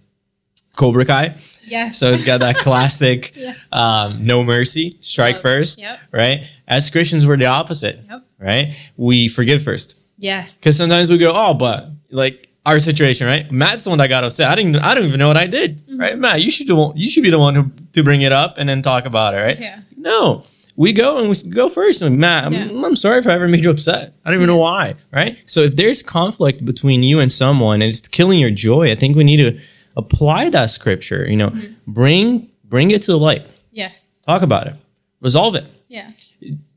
[0.76, 1.34] Cobra Kai.
[1.66, 1.98] Yes.
[1.98, 3.54] So it's got that classic Yeah.
[3.72, 5.42] um, no mercy, strike Love.
[5.42, 5.98] first, Yep.
[6.12, 6.44] right?
[6.68, 8.22] As Christians, we're the opposite, Yep.
[8.38, 8.74] right?
[8.96, 10.52] We forgive first yes.
[10.54, 13.50] because sometimes we go, oh, but like our situation, right?
[13.52, 14.50] Matt's the one that got upset.
[14.50, 16.00] I didn't, I don't even know what I did, Mm-hmm.
[16.00, 16.18] right?
[16.18, 18.54] Matt, you should, the one, you should be the one who, to bring it up
[18.58, 19.58] and then talk about it, right?
[19.58, 19.80] Yeah.
[19.96, 22.02] No, we go and we go first.
[22.02, 22.84] And Matt, I'm, Yeah.
[22.84, 24.14] I'm sorry if I ever made you upset.
[24.24, 25.38] I don't even know why, right?
[25.46, 29.16] So if there's conflict between you and someone and it's killing your joy, I think
[29.16, 29.60] we need to
[29.96, 31.24] apply that scripture.
[31.28, 31.92] You know, Mm-hmm.
[31.92, 33.46] bring bring it to the light.
[33.70, 34.06] Yes.
[34.26, 34.74] Talk about it.
[35.20, 35.64] Resolve it.
[35.88, 36.10] Yeah.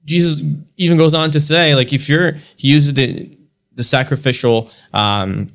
[0.09, 0.41] Jesus
[0.77, 3.31] even goes on to say, like, if you're, he uses the
[3.75, 5.47] the sacrificial um,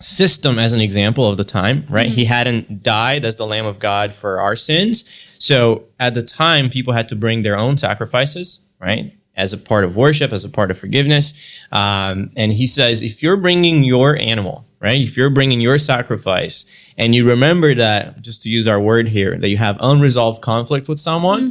[0.00, 2.08] system as an example of the time, right?
[2.08, 5.04] He hadn't died as the Lamb of God for our sins,
[5.38, 9.12] so at the time, people had to bring their own sacrifices, right?
[9.34, 11.34] As a part of worship, as a part of forgiveness,
[11.72, 15.00] um, and he says, if you're bringing your animal, right?
[15.00, 16.64] If you're bringing your sacrifice,
[16.96, 20.88] and you remember that, just to use our word here, that you have unresolved conflict
[20.88, 21.42] with someone,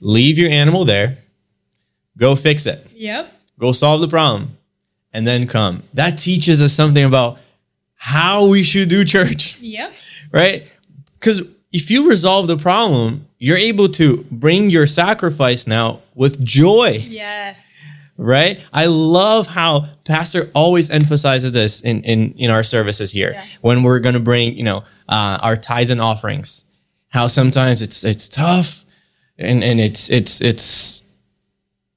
[0.00, 1.18] leave your animal there,
[2.20, 3.32] go fix it, Yep.
[3.58, 4.56] go solve the problem,
[5.12, 5.82] and then come.
[5.94, 7.38] That teaches us something about
[7.96, 9.94] how we should do church, Yep.
[10.32, 10.66] right?
[11.18, 17.02] Because if you resolve the problem, you're able to bring your sacrifice now with joy,
[17.08, 17.62] Yes.
[18.16, 18.60] right?
[18.72, 23.44] I love how Pastor always emphasizes this in in, in our services here Yeah.
[23.62, 26.64] when we're going to bring, you know, uh, our tithes and offerings.
[27.08, 28.84] How sometimes it's it's tough,
[29.38, 31.02] and and it's it's it's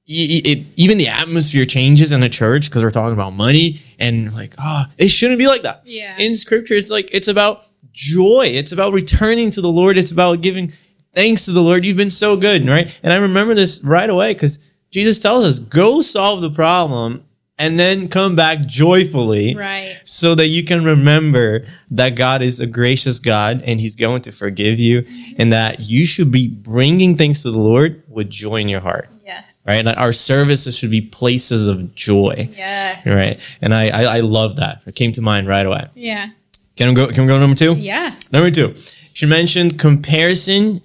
[0.08, 4.34] y- it, even the atmosphere changes in a church because we're talking about money and
[4.34, 5.82] like ah it shouldn't be like that.
[5.86, 6.18] Yeah.
[6.18, 8.48] in scripture it's like it's about joy.
[8.48, 9.98] It's about returning to the lord.
[9.98, 10.72] It's about giving
[11.14, 11.86] thanks to the lord.
[11.86, 12.92] You've been so good right?
[13.04, 14.60] And i remember this right away because
[14.92, 17.24] jesus tells us go solve the problem
[17.60, 19.98] and then come back joyfully Right.
[20.06, 24.32] so that you can remember that God is a gracious God and He's going to
[24.32, 25.06] forgive you,
[25.38, 29.08] and that you should be bringing things to the Lord with joy in your heart,
[29.24, 29.60] Yes.
[29.66, 29.84] right?
[29.86, 33.06] That our services should be places of joy, Yes.
[33.06, 33.40] right?
[33.62, 34.82] And I, I, I love that.
[34.86, 35.88] It came to mind right away.
[35.96, 36.30] Yeah.
[36.76, 37.08] Can we go?
[37.08, 37.74] Can we go to number two?
[37.76, 38.16] Yeah.
[38.32, 38.76] Number two,
[39.14, 40.82] she mentioned comparison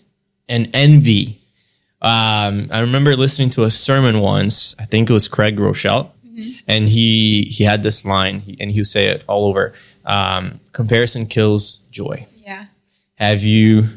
[0.48, 1.40] and envy.
[2.03, 4.74] Um, I remember listening to a sermon once.
[4.79, 6.11] I think it was Craig Groeschel,
[6.68, 9.72] and he he had this line, he, and he would say it all over.
[10.05, 12.27] Um, comparison kills joy.
[12.37, 12.66] Yeah.
[13.16, 13.88] Have you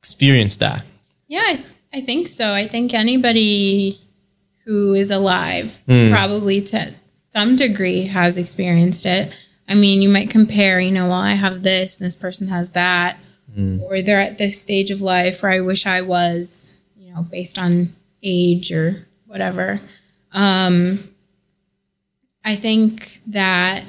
[0.00, 0.84] experienced that?
[1.28, 1.64] Yeah, I,
[1.96, 2.52] I think so.
[2.52, 3.98] I think anybody
[4.66, 6.10] who is alive Hmm.
[6.10, 6.94] probably to
[7.32, 9.32] some degree has experienced it.
[9.66, 12.70] I mean, you might compare, you know, well, I have this and this person has
[12.72, 13.18] that,
[13.54, 13.80] Hmm.
[13.82, 17.58] or they're at this stage of life where I wish I was, you know, based
[17.58, 19.80] on age or whatever.
[20.32, 21.08] Um,
[22.44, 23.84] I think that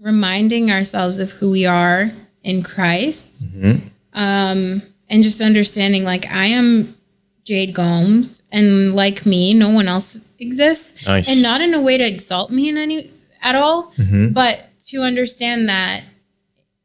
[0.00, 3.82] reminding ourselves of who we are in Christ Mhm.
[4.14, 4.82] um,
[5.12, 6.96] and just understanding like I am
[7.44, 11.28] Jade Gomes, and like me, no one else exists, Nice.
[11.28, 13.10] and not in a way to exalt me in any
[13.42, 14.32] at all, Mhm.
[14.32, 16.02] but to understand that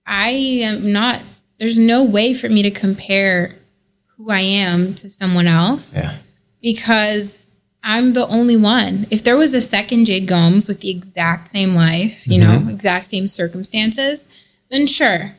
[0.06, 1.22] I am not.
[1.60, 3.56] There's no way for me to compare
[4.16, 6.16] who I am to someone else Yeah.
[6.62, 7.50] because
[7.84, 9.06] I'm the only one.
[9.12, 13.08] If there was a second Jade Gomes with the exact same life, you know, exact
[13.08, 14.26] same circumstances,
[14.70, 15.36] then sure.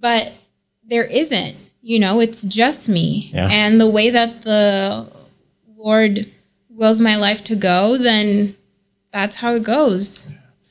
[0.00, 0.32] But
[0.88, 1.54] there isn't,
[1.86, 3.30] you know, it's just me.
[3.32, 3.48] Yeah.
[3.48, 5.06] And the way that the
[5.76, 6.28] Lord
[6.68, 8.56] wills my life to go, then
[9.12, 10.26] that's how it goes.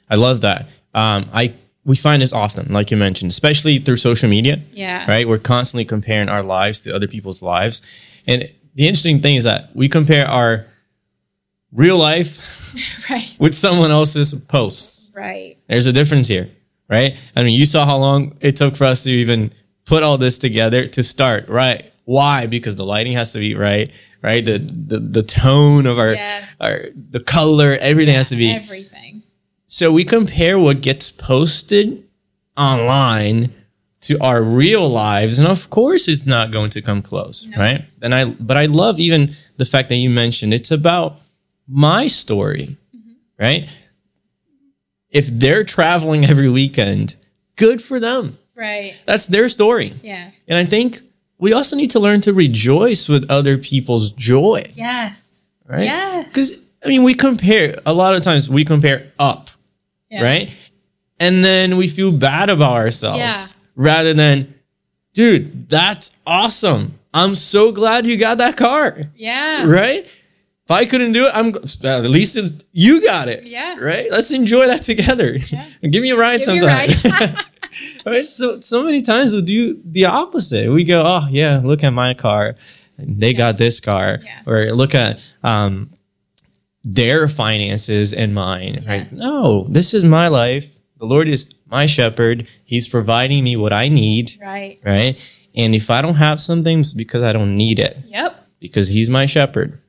[0.09, 0.67] I love that.
[0.93, 1.53] Um, I
[1.85, 4.61] we find this often, like you mentioned, especially through social media.
[4.73, 5.09] Yeah.
[5.09, 5.25] right?
[5.25, 7.81] We're constantly comparing our lives to other people's lives.
[8.27, 10.65] And the interesting thing is that we compare our
[11.71, 12.39] real life
[13.09, 13.35] Right.
[13.39, 15.11] with someone else's posts.
[15.13, 15.57] Right.
[15.69, 16.49] There's a difference here,
[16.89, 17.15] right?
[17.37, 19.53] I mean, you saw how long it took for us to even
[19.85, 21.91] put all this together to start, right?
[22.05, 22.47] Why?
[22.47, 24.43] Because the lighting has to be right, right?
[24.43, 26.49] The the, the tone of our, Yes.
[26.59, 29.23] our the color, everything has to be Everything.
[29.65, 32.03] so we compare what gets posted
[32.57, 33.53] online
[34.01, 37.57] to our real lives, and of course, it's not going to come close, No.
[37.57, 37.85] right?
[38.03, 41.19] And I, but I love even the fact that you mentioned it's about
[41.67, 43.13] my story, mm-hmm.
[43.39, 43.67] right?
[45.09, 47.15] If they're traveling every weekend,
[47.55, 48.37] good for them.
[48.55, 48.95] Right.
[49.05, 49.93] That's their story.
[50.03, 50.31] Yeah.
[50.47, 51.01] And I think
[51.37, 55.31] we also need to learn to rejoice with other people's joy, Yes.
[55.67, 55.83] right?
[55.83, 56.27] Yes.
[56.27, 58.47] Because I mean, we compare a lot of times.
[58.49, 59.49] We compare up,
[60.11, 60.23] Yeah.
[60.23, 60.49] right?
[61.19, 63.43] And then we feel bad about ourselves Yeah.
[63.75, 64.53] rather than,
[65.13, 66.93] dude, that's awesome.
[67.13, 69.63] I'm so glad you got that car, Yeah.
[69.65, 70.05] right?
[70.05, 73.77] If I couldn't do it, I'm at least it's, you got it, Yeah.
[73.79, 74.11] right?
[74.11, 75.37] Let's enjoy that together.
[75.51, 75.65] Yeah.
[75.89, 76.89] Give me a ride Give sometime.
[78.05, 78.25] right?
[78.25, 80.71] So so many times we'll do the opposite.
[80.71, 82.55] We go, oh yeah, look at my car.
[82.97, 84.19] They got this car.
[84.23, 84.41] Yeah.
[84.47, 85.91] Or look at um
[86.83, 88.83] their finances and mine.
[88.87, 89.11] Right.
[89.11, 90.67] No, this is my life.
[90.99, 92.47] The Lord is my shepherd.
[92.63, 94.37] He's providing me what I need.
[94.41, 94.79] Right.
[94.85, 95.19] Right.
[95.55, 97.97] And if I don't have something, it's because I don't need it.
[98.07, 98.35] Yep.
[98.59, 99.79] Because he's my shepherd.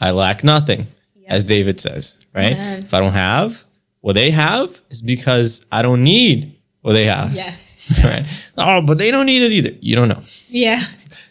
[0.00, 0.86] I lack nothing,
[1.16, 1.26] Yep.
[1.28, 2.18] as David says.
[2.34, 2.52] Right.
[2.54, 2.78] Amen.
[2.84, 3.64] If I don't have
[4.00, 6.57] what they have, it's because I don't need
[6.88, 7.66] what they have Yes.
[8.04, 8.26] right?
[8.56, 9.70] Oh, but they don't need it either.
[9.80, 10.22] You don't know.
[10.48, 10.82] Yeah.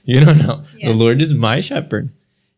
[0.06, 0.64] You don't know.
[0.78, 0.90] Yeah.
[0.90, 2.10] The Lord is my shepherd,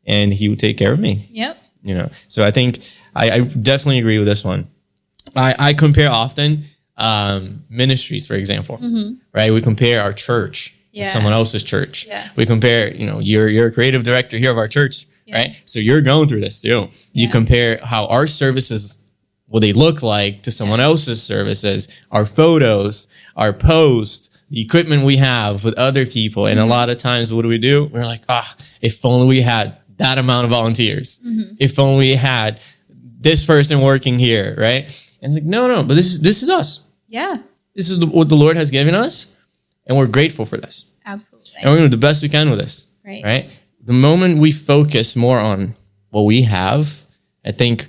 [0.05, 1.27] and He will take care of me.
[1.31, 1.57] Yep.
[1.83, 2.09] You know.
[2.27, 2.79] So I think
[3.15, 4.67] I, I definitely agree with this one.
[5.35, 6.65] I, I compare often
[6.97, 8.77] um, ministries, for example,
[9.33, 9.51] right?
[9.53, 10.97] We compare our church Mm-hmm.
[10.97, 11.03] Yeah.
[11.05, 12.07] with someone else's church.
[12.07, 12.29] Yeah.
[12.35, 12.91] We compare.
[12.95, 15.35] You know, you're you're a creative director here of our church, Yeah.
[15.37, 15.55] right?
[15.65, 16.89] So you're going through this too.
[17.13, 18.97] You compare how our services
[19.49, 25.17] what they look like to someone else's services, our photos, our posts, the equipment we
[25.17, 26.45] have with other people.
[26.47, 27.89] And a lot of times, what do we do?
[27.91, 31.19] We're like, ah, if only we had that amount of volunteers.
[31.59, 32.59] If only we had
[33.19, 34.85] this person working here, right?
[35.21, 36.81] And it's like, no, no, but this is this is us.
[37.07, 37.37] Yeah.
[37.75, 39.27] This is what the Lord has given us,
[39.85, 40.85] and we're grateful for this.
[41.05, 41.51] Absolutely.
[41.59, 43.23] And we're gonna do the best we can with this Right.
[43.23, 43.49] right?
[43.85, 45.75] The moment we focus more on
[46.11, 46.99] what we have,
[47.45, 47.87] I think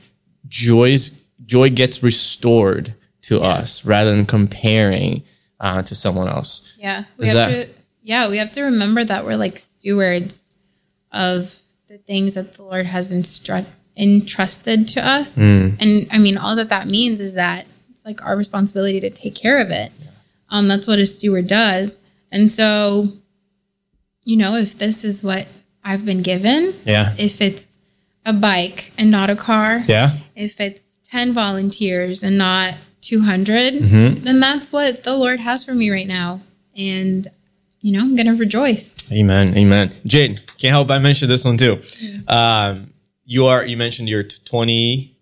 [0.49, 1.11] joy's
[1.51, 5.23] joy gets restored to us rather than comparing
[5.59, 6.75] uh, to someone else.
[6.79, 7.05] Yeah.
[7.19, 7.73] We Is have that- to
[8.03, 10.57] yeah, we have to remember that we're like stewards
[11.13, 11.55] of
[11.89, 15.33] the things that the Lord has instru- entrusted to us.
[15.37, 15.77] Mm.
[15.81, 19.35] And I mean, all that that means is that it's like our responsibility to take
[19.35, 19.93] care of it.
[20.49, 22.01] Um, that's what a steward does.
[22.33, 23.09] And so,
[24.25, 25.47] you know, if this is what
[25.85, 27.15] I've been given, Yeah.
[27.19, 27.67] if it's
[28.25, 30.17] a bike and not a car, Yeah.
[30.35, 34.25] if it's 10 volunteers and not 200, Mhm.
[34.25, 36.41] then that's what the Lord has for me right now.
[36.77, 37.27] And,
[37.81, 39.11] you know, I'm going to rejoice.
[39.11, 39.57] Amen.
[39.57, 39.93] Amen.
[40.07, 41.81] Jade, can't help but mention this one too.
[42.29, 42.93] Um,
[43.25, 45.17] you are, you mentioned you're 20,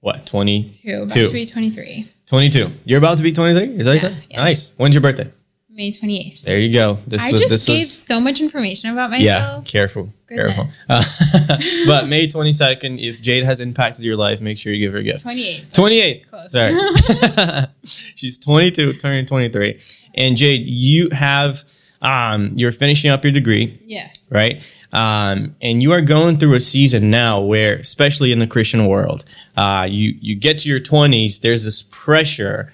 [0.00, 1.02] what, 22?
[1.02, 2.08] About to be 23.
[2.26, 2.70] 22.
[2.84, 3.76] You're about to be 23?
[3.78, 4.16] Is that what you Yeah, said?
[4.30, 4.36] yeah.
[4.44, 4.72] Nice.
[4.76, 5.28] When's your birthday?
[5.74, 6.42] May 28th.
[6.42, 6.98] There you go.
[7.04, 9.24] This I was, just this gave was, so much information about myself.
[9.24, 10.54] Yeah, careful, Goodness.
[10.54, 10.72] careful.
[10.88, 15.00] Uh, but May 22nd, if Jade has impacted your life, make sure you give her
[15.00, 15.22] a gift.
[15.22, 15.72] 28.
[15.74, 16.30] 28.
[16.30, 16.52] Close.
[16.52, 17.66] Sorry.
[17.84, 19.80] She's 22, turning 23.
[20.14, 21.64] And Jade, you have,
[22.02, 24.22] um, you're finishing up your degree, Yes.
[24.30, 24.62] right?
[24.92, 29.24] Um, and you are going through a season now where, especially in the Christian world,
[29.56, 32.72] uh, you, you get to your 20s, there's this pressure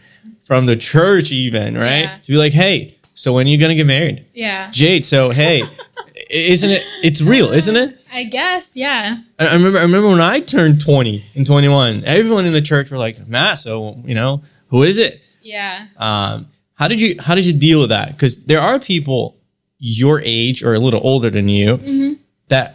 [0.50, 2.00] from the church, even, right?
[2.06, 2.18] Yeah.
[2.22, 4.26] To be like, hey, so when are you going to get married?
[4.34, 4.68] Yeah.
[4.72, 5.62] Jade, so hey,
[6.30, 6.82] isn't it?
[7.04, 7.96] It's real, isn't it?
[8.12, 8.72] I guess.
[8.74, 9.18] Yeah.
[9.38, 9.78] I I remember.
[9.78, 12.02] I remember when I turned twenty and twenty one.
[12.04, 15.86] Everyone in the church were like, "Matt, so you know, who is it?" Yeah.
[15.96, 18.08] Um, how did you How did you deal with that?
[18.08, 19.36] Because there are people
[19.78, 22.18] your age or a little older than you Mhm.
[22.48, 22.74] that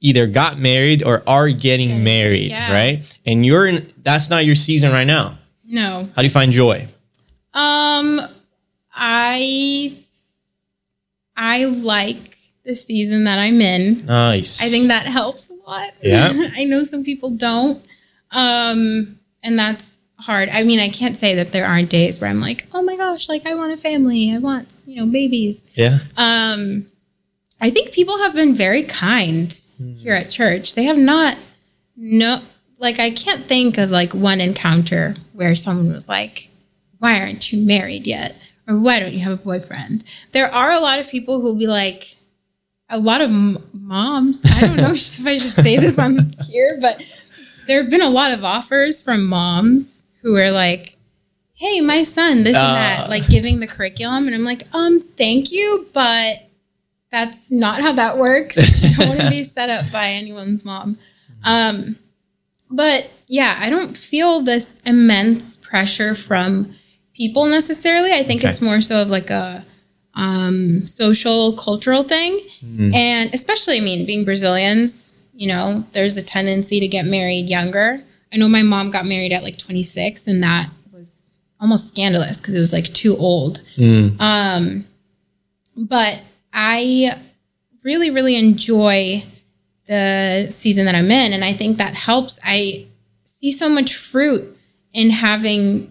[0.00, 2.72] either got married or are getting Getting- married, yeah.
[2.72, 3.02] right?
[3.26, 3.92] And you're in.
[4.02, 5.36] That's not your season right now.
[5.66, 6.08] No.
[6.16, 6.88] How do you find joy?
[7.54, 8.20] Um,
[8.92, 9.96] I
[11.36, 14.06] I like the season that I'm in.
[14.06, 14.62] Nice.
[14.62, 15.92] I think that helps a lot.
[16.02, 16.32] Yeah.
[16.56, 17.84] I know some people don't.
[18.30, 20.50] Um, and that's hard.
[20.50, 23.28] I mean, I can't say that there aren't days where I'm like, oh my gosh,
[23.28, 24.32] like I want a family.
[24.32, 25.64] I want, you know, babies.
[25.74, 26.00] Yeah.
[26.16, 26.86] Um,
[27.60, 29.56] I think people have been very kind
[29.96, 30.74] here at church.
[30.74, 31.38] They have not
[31.96, 32.40] no
[32.78, 36.49] like I can't think of like one encounter where someone was like,
[37.00, 38.36] "Why aren't you married yet?"
[38.68, 41.66] or "Why don't you have a boyfriend?" There are a lot of people who'll be
[41.66, 42.16] like,
[42.88, 44.40] a lot of m- moms.
[44.44, 47.02] I don't know if I should say this on here, but
[47.66, 50.96] there have been a lot of offers from moms who are like,
[51.54, 52.74] "Hey, my son, this and Ah.
[52.74, 56.46] that," like giving the curriculum, and I'm like, "Um, thank you, but."
[57.12, 58.54] That's not how that works.
[58.96, 60.96] don't want to be set up by anyone's mom.
[61.42, 61.98] Um,
[62.70, 66.76] but yeah, I don't feel this immense pressure from
[67.20, 68.12] people necessarily.
[68.12, 68.48] I think Okay.
[68.48, 69.62] it's more so of like a
[70.14, 72.94] um, social cultural thing, Mm.
[72.94, 78.02] and especially, I mean, being Brazilians, you know, there's a tendency to get married younger.
[78.32, 81.26] I know my mom got married at like 26, and that was
[81.60, 83.60] almost scandalous because it was like too old.
[83.76, 84.18] Mm.
[84.20, 84.84] Um,
[85.76, 86.20] but
[86.54, 87.12] I
[87.84, 89.22] really, really enjoy
[89.86, 91.32] the season that I'm in.
[91.32, 92.38] And I think that helps.
[92.44, 92.86] I
[93.24, 94.56] see so much fruit
[94.92, 95.89] in having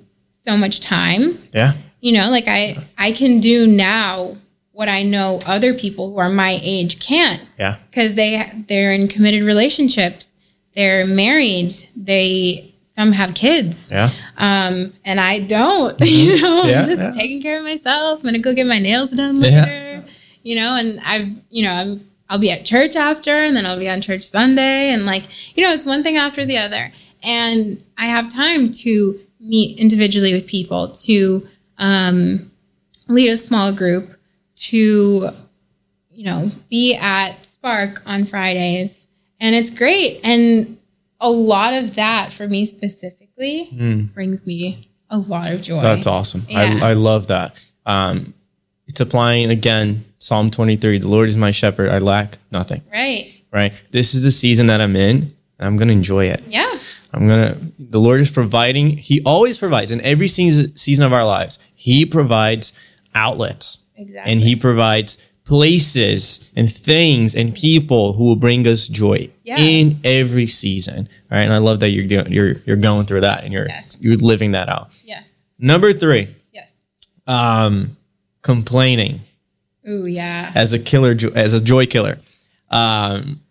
[0.49, 1.37] so much time.
[1.53, 1.73] Yeah.
[2.01, 4.35] You know, like I, I can do now
[4.71, 7.75] what I know other people who are my age can't Yeah.
[7.89, 10.29] because they they're in committed relationships,
[10.75, 14.11] they're married, they some have kids Yeah.
[14.37, 15.99] um, and I don't.
[16.05, 17.11] You know, Yeah, I'm just yeah.
[17.11, 18.19] taking care of myself.
[18.19, 19.49] I'm gonna go get my nails done Yeah.
[19.65, 20.05] later.
[20.43, 23.77] You know, and I've, you know, I'm, I'll be at church after, and then I'll
[23.79, 25.23] be on church Sunday, and like,
[25.57, 26.91] you know, it's one thing after the other,
[27.23, 32.51] and I have time to meet individually with people, to um,
[33.07, 34.11] lead a small group,
[34.55, 35.29] to,
[36.11, 39.07] you know, be at Spark on Fridays,
[39.39, 40.77] and it's great, and
[41.21, 44.13] a lot of that for me specifically Mm.
[44.13, 45.81] brings me a lot of joy.
[45.81, 46.45] That's awesome.
[46.49, 46.79] Yeah.
[46.81, 47.53] I, I love that.
[47.85, 48.33] Um,
[48.87, 51.89] it's applying again Psalm 23 The Lord is my shepherd.
[51.89, 53.33] I lack nothing, Right.
[53.53, 53.71] right?
[53.91, 56.43] This is the season that I'm in, and I'm going to enjoy it.
[56.47, 56.69] Yeah.
[57.13, 58.97] I'm going to, the Lord is providing.
[58.97, 61.57] He always provides in every season, season of our lives.
[61.75, 62.71] He provides
[63.15, 64.31] outlets Exactly.
[64.31, 69.57] and He provides places and things and people who will bring us joy Yeah.
[69.57, 71.09] in every season.
[71.31, 71.43] All right.
[71.43, 73.97] And I love that you're, doing- you're, you're going through that and you're, Yes.
[74.01, 74.91] you're living that out.
[75.03, 75.33] yes.
[75.57, 76.71] Number three, Yes.
[77.27, 77.97] um,
[78.43, 79.21] complaining
[79.87, 80.51] Ooh, yeah.
[80.55, 82.19] as a killer, as a joy killer.
[82.69, 83.41] Um,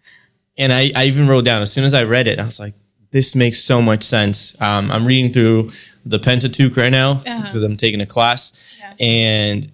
[0.56, 2.74] and I, I even wrote down as soon as I read it, I was like,
[3.10, 4.54] this makes so much sense.
[4.60, 5.72] Um, I'm reading through
[6.04, 7.42] the Pentateuch right now Uh-huh.
[7.42, 8.94] because I'm taking a class, Yeah.
[9.04, 9.72] and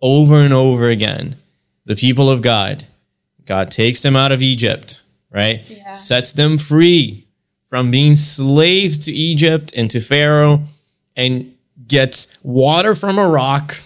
[0.00, 1.36] over and over again,
[1.84, 2.84] the people of God,
[3.46, 5.62] God takes them out of Egypt, right?
[5.68, 5.92] Yeah.
[5.92, 7.26] Sets them free
[7.70, 10.62] from being slaves to Egypt and to Pharaoh,
[11.16, 11.52] and
[11.86, 13.76] gets water from a rock,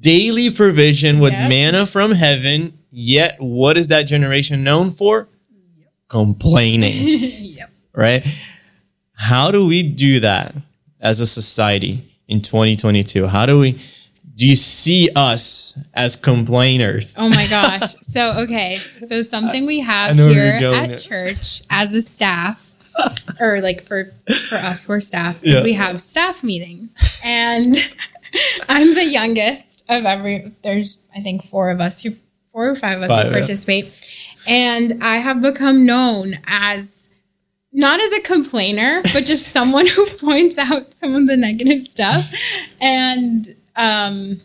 [0.00, 1.48] daily provision with Yep.
[1.48, 2.72] manna from heaven.
[2.90, 5.28] Yet, what is that generation known for?
[6.08, 7.51] Complaining.
[7.94, 8.26] right?
[9.14, 10.54] How do we do that
[11.00, 13.26] as a society in 2022?
[13.26, 13.80] How do we?
[14.34, 17.16] Do you see us as complainers?
[17.18, 17.94] Oh my gosh.
[18.02, 18.78] So, okay.
[19.06, 20.92] So, something we have here you're going.
[20.92, 22.74] at church as a staff,
[23.40, 24.12] or like for
[24.48, 25.62] for us who are staff, is Yeah.
[25.62, 26.94] we have staff meetings.
[27.22, 27.76] And
[28.68, 32.14] I'm the youngest of every, there's, I think, four of us who,
[32.52, 33.38] four or five of us Five, who yeah.
[33.38, 33.92] participate.
[34.46, 37.01] And I have become known as
[37.72, 42.32] not as a complainer, but just someone who points out some of the negative stuff.
[42.80, 44.40] And um,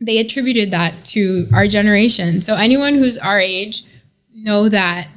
[0.00, 2.40] they attributed that to our generation.
[2.40, 3.84] So anyone who's our age
[4.32, 5.08] know that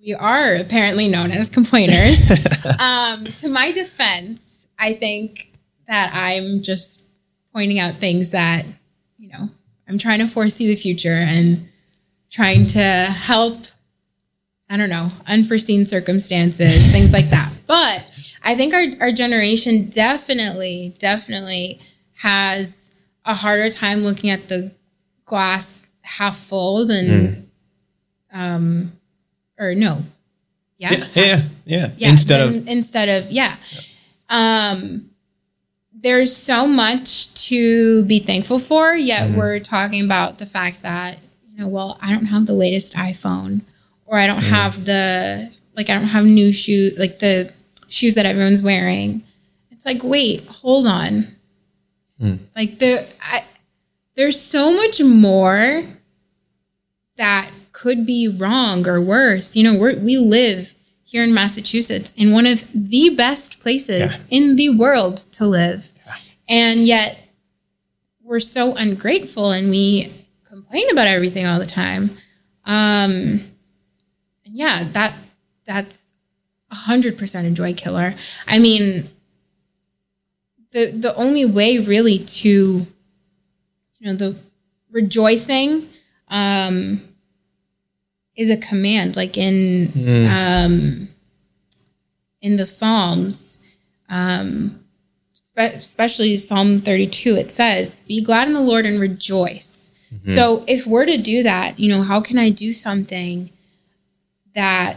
[0.00, 2.20] we are apparently known as complainers.
[2.80, 5.52] um, to my defense, I think
[5.86, 7.02] that I'm just
[7.52, 8.66] pointing out things that,
[9.18, 9.48] you know,
[9.88, 11.68] I'm trying to foresee the future and
[12.30, 13.66] trying to help
[14.72, 17.52] I don't know, unforeseen circumstances, things like that.
[17.66, 18.06] But
[18.42, 21.78] I think our, our generation definitely, definitely
[22.14, 22.90] has
[23.26, 24.72] a harder time looking at the
[25.26, 27.50] glass half full than,
[28.32, 28.92] um,
[29.58, 30.04] or no.
[30.78, 30.92] Yeah.
[30.94, 31.90] yeah, yeah, yeah.
[31.98, 33.56] Yeah, Instead of instead of yeah.
[34.30, 35.10] Um
[35.94, 39.34] there's so much to be thankful for, yet Mhm.
[39.36, 41.18] we're talking about the fact that,
[41.52, 43.60] you know, well, I don't have the latest iPhone
[44.12, 47.50] or I don't have the like I don't have new shoes like the
[47.88, 49.22] shoes that everyone's wearing.
[49.70, 51.34] It's like, wait, hold on.
[52.20, 52.36] Hmm.
[52.54, 53.44] Like the I
[54.14, 55.84] there's so much more
[57.16, 59.56] that could be wrong or worse.
[59.56, 64.18] You know, we we live here in Massachusetts in one of the best places Yeah.
[64.28, 65.90] in the world to live.
[66.06, 66.14] Yeah.
[66.50, 67.18] And yet
[68.22, 70.12] we're so ungrateful and we
[70.44, 72.16] complain about everything all the time.
[72.66, 73.44] Um
[74.52, 75.14] yeah, that
[75.64, 76.06] that's
[76.70, 78.14] a hundred percent a joy killer.
[78.46, 79.10] I mean
[80.72, 82.48] the the only way really to
[83.98, 84.36] you know the
[84.90, 85.88] rejoicing
[86.28, 87.02] um
[88.36, 90.28] is a command like in Mm.
[90.28, 91.08] um
[92.40, 93.58] in the psalms
[94.08, 94.78] um
[95.56, 100.34] especially psalm 32 it says be glad in the lord and rejoice Mhm.
[100.34, 103.50] so if we're to do that you know how can i do something
[104.54, 104.96] that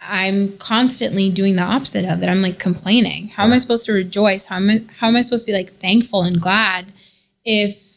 [0.00, 3.92] i'm constantly doing the opposite of it i'm like complaining how am i supposed to
[3.92, 6.92] rejoice how am i how am i supposed to be like thankful and glad
[7.44, 7.90] if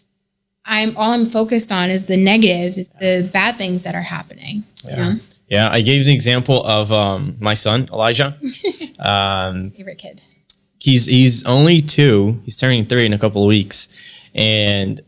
[0.66, 4.64] I'm all I'm focused on is the negative, is the bad things that are happening.
[4.90, 5.16] you know?
[5.50, 8.38] Yeah, I gave the example of um, my son Elijah.
[9.00, 10.22] um, Favorite kid.
[10.80, 12.42] he's he's only two.
[12.46, 13.88] He's turning three in a couple of weeks,
[14.34, 15.02] and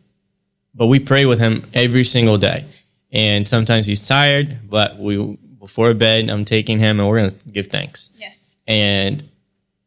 [0.74, 2.66] but we pray with him every single day.
[3.14, 7.68] And sometimes he's tired, but we before bed I'm taking him and we're gonna give
[7.68, 8.10] thanks.
[8.18, 8.38] Yes.
[8.68, 9.24] And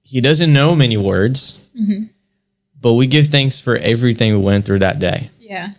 [0.03, 1.61] he doesn't know many words,
[2.81, 5.31] but we give thanks for everything we went through that day.
[5.39, 5.70] Yeah.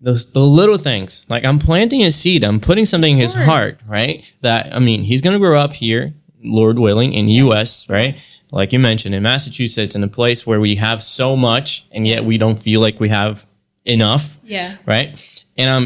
[0.00, 3.78] those the little things like i'm planting a seed i'm putting something in his heart
[3.86, 8.16] right that i mean he's going to grow up here lord willing in us right
[8.50, 12.24] like you mentioned in massachusetts in a place where we have so much and yet
[12.24, 13.44] we don't feel like we have
[13.84, 14.78] enough Yeah.
[14.86, 15.10] right
[15.58, 15.84] and um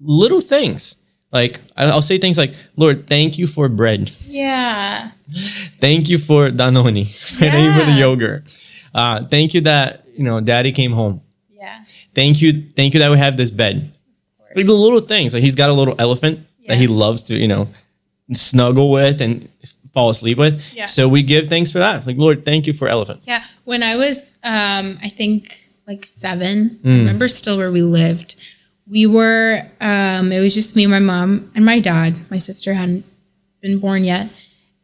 [0.00, 0.96] little things
[1.32, 5.10] like I- i'll say things like lord thank you for bread Yeah.
[5.80, 7.06] thank you for danone
[7.38, 8.42] thank you for the yogurt
[8.94, 11.84] uh, thank you that you know daddy came home Yeah.
[12.14, 13.92] thank you thank you that we have this bed
[14.54, 17.48] like the little things like he's got a little elephant that he loves to you
[17.48, 17.68] know
[18.32, 19.48] snuggle with and
[19.94, 20.86] fall asleep with Yeah.
[20.86, 23.44] so we give thanks for that like lord thank you for elephant Yeah.
[23.64, 26.98] When I was, um, I think like seven, I Mm.
[26.98, 28.36] remember still where we lived.
[28.92, 32.30] We were, um, it was just me, my mom, and my dad.
[32.30, 33.06] My sister hadn't
[33.62, 34.28] been born yet.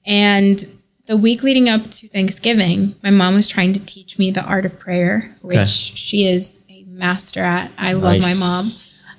[0.06, 0.64] And
[1.04, 4.64] the week leading up to Thanksgiving, my mom was trying to teach me the art
[4.64, 5.66] of prayer, which Okay.
[5.66, 7.70] she is a master at.
[7.76, 8.66] I love my mom.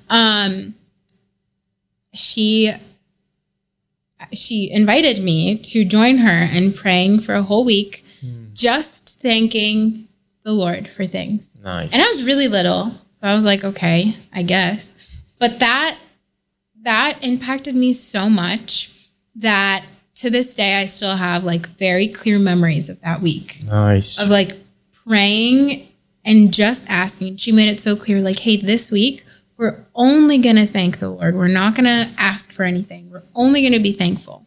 [0.09, 0.75] Um,
[2.15, 2.73] she
[4.33, 8.03] she invited me to join her in praying for a whole week,
[8.53, 10.07] just thanking
[10.43, 11.55] the Lord for things.
[11.63, 14.93] nice And I was really little, so I was like, okay, I guess.
[15.39, 15.97] But that
[16.83, 18.91] that impacted me so much
[19.35, 19.83] that
[20.15, 24.29] to this day I still have like very clear memories of that week nice of
[24.29, 24.57] like
[25.05, 25.87] praying
[26.23, 27.37] and just asking.
[27.37, 29.23] She made it so clear, like, hey, this week
[29.57, 31.35] we're only gonna thank the Lord.
[31.35, 33.09] We're not gonna ask for anything.
[33.09, 34.45] We're only gonna be thankful.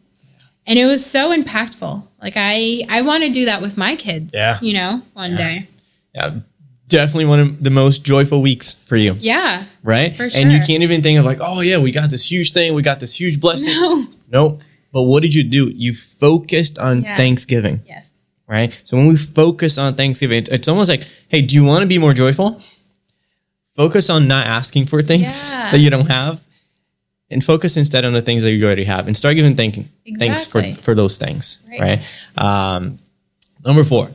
[0.65, 2.07] And it was so impactful.
[2.21, 4.31] Like I I want to do that with my kids.
[4.33, 4.57] Yeah.
[4.61, 5.67] You know, one day.
[6.15, 6.39] yeah,
[6.93, 9.65] definitely one of the most joyful weeks for you Yeah.
[9.83, 12.53] right For and you can't even think of like oh yeah we got this huge
[12.53, 14.07] thing we got this huge blessing No.
[14.31, 17.17] nope but what did you do you focused on Yeah.
[17.17, 18.11] thanksgiving Yes.
[18.47, 18.71] right?
[18.83, 21.87] So when we focus on Thanksgiving, it's, it's almost like, hey, do you want to
[21.87, 22.61] be more joyful?
[23.75, 25.71] Focus on not asking for things Yeah.
[25.71, 26.41] that you don't have,
[27.31, 29.89] and focus instead on the things that you already have, and start giving thanking
[30.19, 31.81] thanks for for those things, Right.
[31.81, 31.99] right?
[32.37, 32.99] Um,
[33.65, 34.11] number four,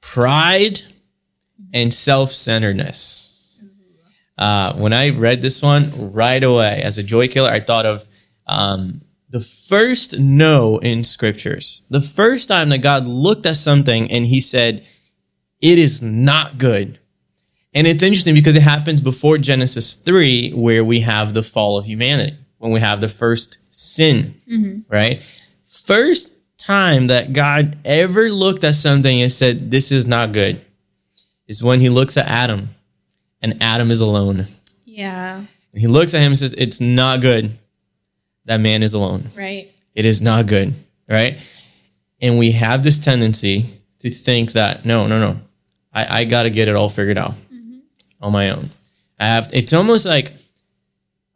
[0.00, 0.82] pride
[1.72, 3.60] and self centeredness.
[4.36, 8.08] Uh, when I read this one right away as a joy killer, I thought of
[8.46, 9.00] um,
[9.30, 11.82] the first no in scriptures.
[11.90, 14.84] The first time that God looked at something and he said,
[15.60, 16.98] It is not good.
[17.74, 21.84] And it's interesting because it happens before Genesis 3, where we have the fall of
[21.84, 24.40] humanity, when we have the first sin,
[24.88, 25.20] right?
[25.66, 30.64] First time that God ever looked at something and said, This is not good,
[31.46, 32.70] is when he looks at Adam
[33.40, 34.48] and Adam is alone.
[34.84, 35.36] Yeah.
[35.36, 37.58] And he looks at him and says, It's not good
[38.46, 39.30] that man is alone.
[39.36, 39.70] Right.
[39.94, 40.74] It is not good,
[41.08, 41.38] right?
[42.20, 45.40] And we have this tendency to think that, no, no, no,
[45.92, 47.78] I, I got to get it all figured out mm-hmm.
[48.20, 48.70] on my own.
[49.18, 50.32] I have, it's almost like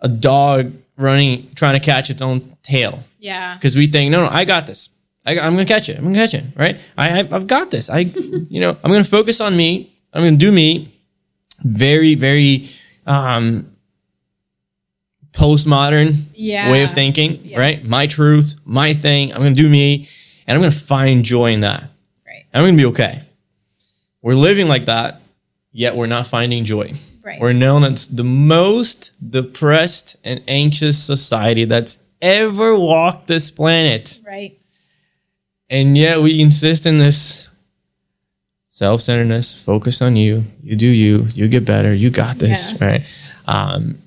[0.01, 3.55] a dog running, trying to catch its own tail Yeah.
[3.55, 4.89] because we think, no, no, I got this.
[5.25, 5.99] I, am going to catch it.
[5.99, 6.81] I'm going to catch it, right?
[6.97, 7.91] I, I've, I've got this.
[7.91, 7.99] I,
[8.51, 9.95] you know, I'm going to focus on me.
[10.19, 10.93] I'm going to do me.
[11.63, 12.71] Very, very
[13.07, 13.71] um,
[15.33, 16.71] postmodern Yeah.
[16.71, 17.59] way of thinking, Yes.
[17.59, 17.85] right?
[17.85, 19.33] My truth, my thing.
[19.33, 20.09] I'm going to do me,
[20.47, 21.83] and I'm going to find joy in that.
[22.27, 22.45] Right.
[22.53, 23.23] And I'm going to be okay.
[24.23, 25.21] We're living like that,
[25.73, 26.93] yet we're not finding joy.
[27.23, 27.41] Right.
[27.41, 34.21] We're known as the most depressed and anxious society that's ever walked this planet.
[34.27, 34.59] right.
[35.71, 37.48] And yet we insist in this
[38.79, 42.87] self centeredness, focus on you, you do you, you get better, you got this, Yeah.
[42.87, 43.17] right?
[43.47, 43.99] Um,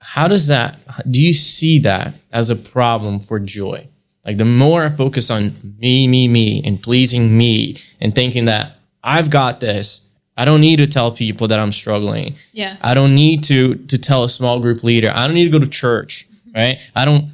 [0.00, 0.78] how does that,
[1.10, 3.86] do you see that as a problem for joy?
[4.24, 8.76] Like the more I focus on me, me, me, and pleasing me, and thinking that
[9.04, 10.06] I've got this,
[10.38, 12.36] I don't need to tell people that I'm struggling.
[12.52, 12.76] Yeah.
[12.80, 15.10] I don't need to to tell a small group leader.
[15.14, 16.78] I don't need to go to church, right?
[16.96, 17.32] I don't.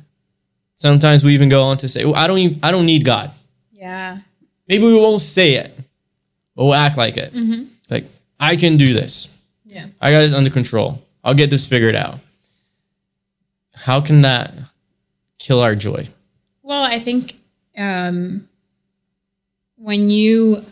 [0.75, 2.39] Sometimes we even go on to say, well, I don't.
[2.39, 3.31] Even, I don't need God.
[3.71, 4.19] Yeah.
[4.67, 5.78] Maybe we won't say it,
[6.59, 7.33] but we'll act like it.
[7.89, 8.07] Like
[8.41, 9.29] I can do this.
[9.65, 9.87] Yeah.
[10.01, 11.01] I got this under control.
[11.23, 12.19] I'll get this figured out.
[13.75, 14.55] How can that
[15.39, 16.09] kill our joy?
[16.63, 17.39] Well, I think
[17.77, 18.49] um,
[19.77, 20.65] when you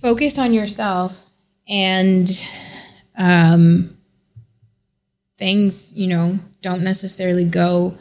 [0.00, 1.22] focus on yourself
[1.68, 2.26] and
[3.18, 3.94] um,
[5.36, 7.98] things, you know, don't necessarily go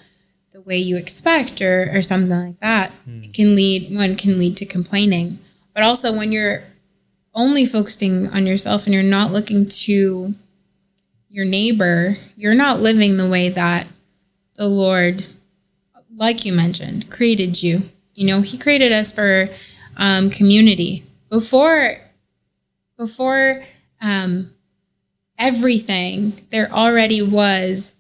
[0.53, 4.55] the way you expect or, or something like that, it can lead, one can lead
[4.55, 5.39] to complaining.
[5.75, 6.63] But also when you're
[7.35, 10.33] only focusing on yourself and you're not looking to
[11.29, 13.85] your neighbor, you're not living the way that
[14.55, 15.27] the Lord,
[16.15, 17.83] like you mentioned, created you.
[18.13, 19.49] You know, He created us for
[19.97, 21.03] um, community.
[21.29, 21.97] Before,
[22.97, 23.65] before
[23.99, 24.51] um,
[25.37, 27.97] everything, there already was,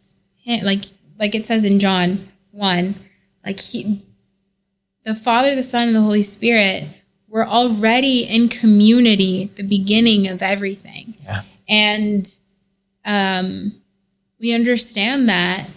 [0.47, 0.85] like
[1.19, 2.95] like it says in John one,
[3.45, 4.01] like He,
[5.03, 6.87] the Father, the Son, and the Holy Spirit
[7.35, 11.13] were already in community, the beginning of everything.
[11.25, 11.41] Yeah.
[11.67, 12.37] And
[13.03, 13.75] um,
[14.39, 15.69] we understand that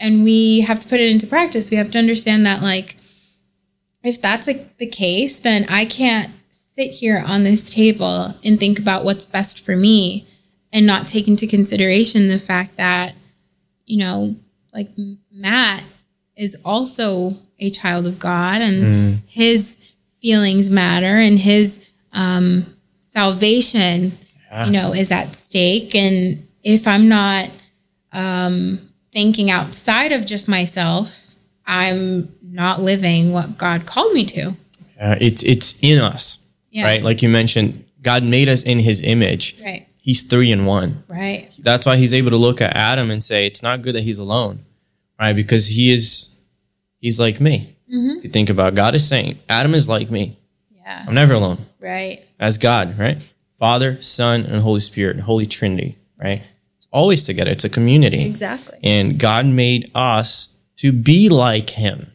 [0.00, 1.70] and we have to put it into practice.
[1.70, 2.96] We have to understand that, like,
[4.02, 8.78] if that's like the case, then I can't sit here on this table and think
[8.78, 10.26] about what's best for me
[10.72, 13.14] and not take into consideration the fact that,
[13.84, 14.36] you know,
[14.72, 14.88] like
[15.30, 15.84] Matt
[16.34, 19.76] is also a child of God and his
[20.28, 21.80] feelings matter and his
[22.14, 22.64] um,
[23.02, 24.16] salvation,
[24.50, 24.64] Yeah.
[24.66, 25.94] you know, is at stake.
[25.94, 27.50] And if I'm not
[28.14, 28.80] um,
[29.12, 31.34] thinking outside of just myself,
[31.66, 34.56] I'm not living what God called me to.
[34.98, 36.38] Uh, it's it's in us,
[36.70, 36.86] Yeah.
[36.86, 37.02] right?
[37.02, 39.56] Like you mentioned, God made us in His image.
[39.62, 39.86] Right.
[40.00, 41.04] He's three in one.
[41.06, 41.50] Right.
[41.58, 44.18] That's why He's able to look at Adam and say, "It's not good that he's
[44.18, 44.60] alone,"
[45.20, 45.34] right?
[45.34, 46.28] Because he is,
[47.04, 47.76] he's like me.
[47.92, 48.16] Mhm.
[48.18, 50.38] If you think about, it, God is saying, Adam is like me.
[50.74, 51.04] Yeah.
[51.06, 51.58] I'm never alone.
[51.80, 52.22] Right.
[52.40, 53.18] as God, right?
[53.58, 56.42] Father, Son, and Holy Spirit, Holy Trinity, right?
[56.78, 57.50] It's always together.
[57.50, 58.22] It's a community.
[58.24, 58.78] Exactly.
[58.82, 62.10] And God made us to be like Him.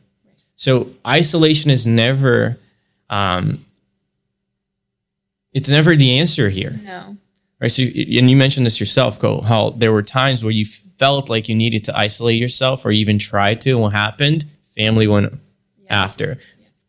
[0.55, 2.57] So isolation is never,
[3.11, 3.63] um,
[5.53, 7.15] it's never the answer here, No.
[7.61, 7.71] right?
[7.71, 10.65] So, and you mentioned this yourself, Go, how there were times where you
[10.97, 13.69] felt like you needed to isolate yourself or even tried to.
[13.71, 14.45] And what happened?
[14.79, 15.33] Family went
[15.89, 16.37] after,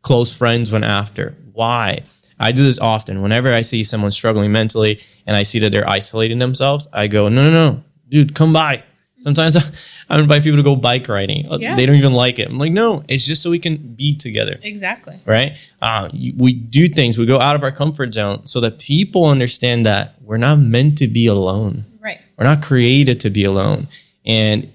[0.03, 1.35] close friends went after.
[1.53, 2.05] Why?
[2.39, 3.21] I do this often.
[3.21, 7.29] Whenever I see someone struggling mentally and I see that they're isolating themselves, I go,
[7.29, 8.85] no, no, no, dude, come by.
[9.23, 9.57] Sometimes
[10.09, 11.51] I invite people to go bike riding.
[11.51, 11.75] Uh, Yeah.
[11.75, 12.49] They don't even like it.
[12.49, 15.19] I'm like, no, it's just so we can be together Exactly.
[15.27, 15.57] right?
[15.83, 19.85] Uh, we do things, we go out of our comfort zone so that people understand
[19.85, 21.85] that we're not meant to be alone.
[22.01, 22.21] Right.
[22.39, 23.89] We're not created to be alone.
[24.25, 24.73] And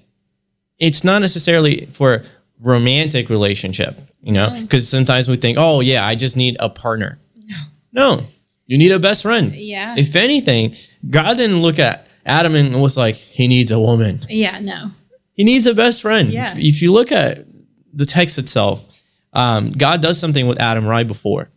[0.78, 2.22] it's not necessarily for
[2.60, 7.18] romantic relationship, you know, because sometimes we think, oh, yeah, I just need a partner.
[7.44, 7.56] No.
[7.92, 8.26] No,
[8.66, 9.54] you need a best friend.
[9.54, 9.94] Yeah.
[9.96, 10.76] If anything,
[11.08, 14.20] God didn't look at Adam and was like, he needs a woman.
[14.28, 14.58] yeah.
[14.60, 14.90] No.
[15.34, 16.30] He needs a best friend.
[16.30, 16.52] Yeah.
[16.52, 17.44] If, if you look at
[17.92, 19.02] the text itself,
[19.34, 21.50] um, God does something with Adam right before.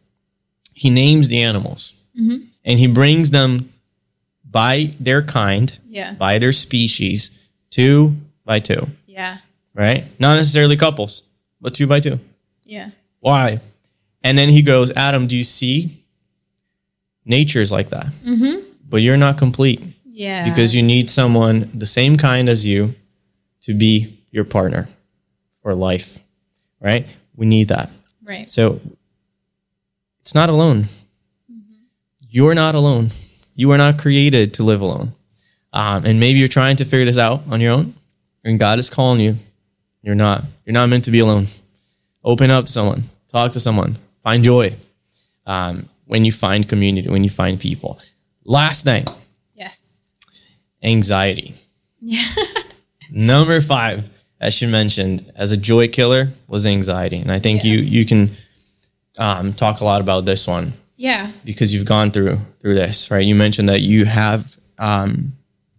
[0.74, 2.47] He names the animals Mhm.
[2.66, 3.72] and he brings them
[4.50, 6.14] by their kind, Yeah.
[6.14, 7.32] by their species,
[7.70, 9.38] two by two, Yeah.
[9.80, 10.04] Right?
[10.20, 11.24] Not necessarily couples,
[11.62, 12.20] but two by two.
[12.66, 12.90] Yeah.
[13.22, 13.60] Why?
[14.24, 16.04] And then he goes, Adam, do you see?
[17.26, 18.64] Nature's like that, Mm-hmm.
[18.90, 20.50] but you're not complete Yeah.
[20.50, 22.96] because you need someone the same kind as you
[23.62, 24.88] to be your partner
[25.62, 26.18] for life,
[26.82, 27.06] right?
[27.36, 27.90] We need that.
[28.24, 28.50] right.
[28.50, 28.80] So
[30.22, 30.88] it's not alone.
[32.30, 33.12] You're not alone.
[33.56, 35.14] You are not created to live alone.
[35.74, 37.94] Um, and maybe you're trying to figure this out on your own,
[38.44, 39.36] and God is calling you.
[40.02, 40.43] You're not.
[40.66, 41.47] You're not meant to be alone.
[42.24, 43.04] Open up to someone.
[43.28, 43.97] Talk to someone.
[44.24, 44.76] Find joy
[45.45, 48.00] um, when you find community, when you find people.
[48.43, 49.06] Last thing,
[49.56, 49.84] Yes.
[50.84, 51.56] anxiety.
[52.02, 52.24] Yeah.
[53.12, 54.06] Number five,
[54.39, 58.36] as she mentioned, as a joy killer was anxiety, and I think you you can
[59.18, 61.32] um, talk a lot about this one Yeah.
[61.43, 63.26] because you've gone through through this, right?
[63.26, 65.34] You mentioned that you have um,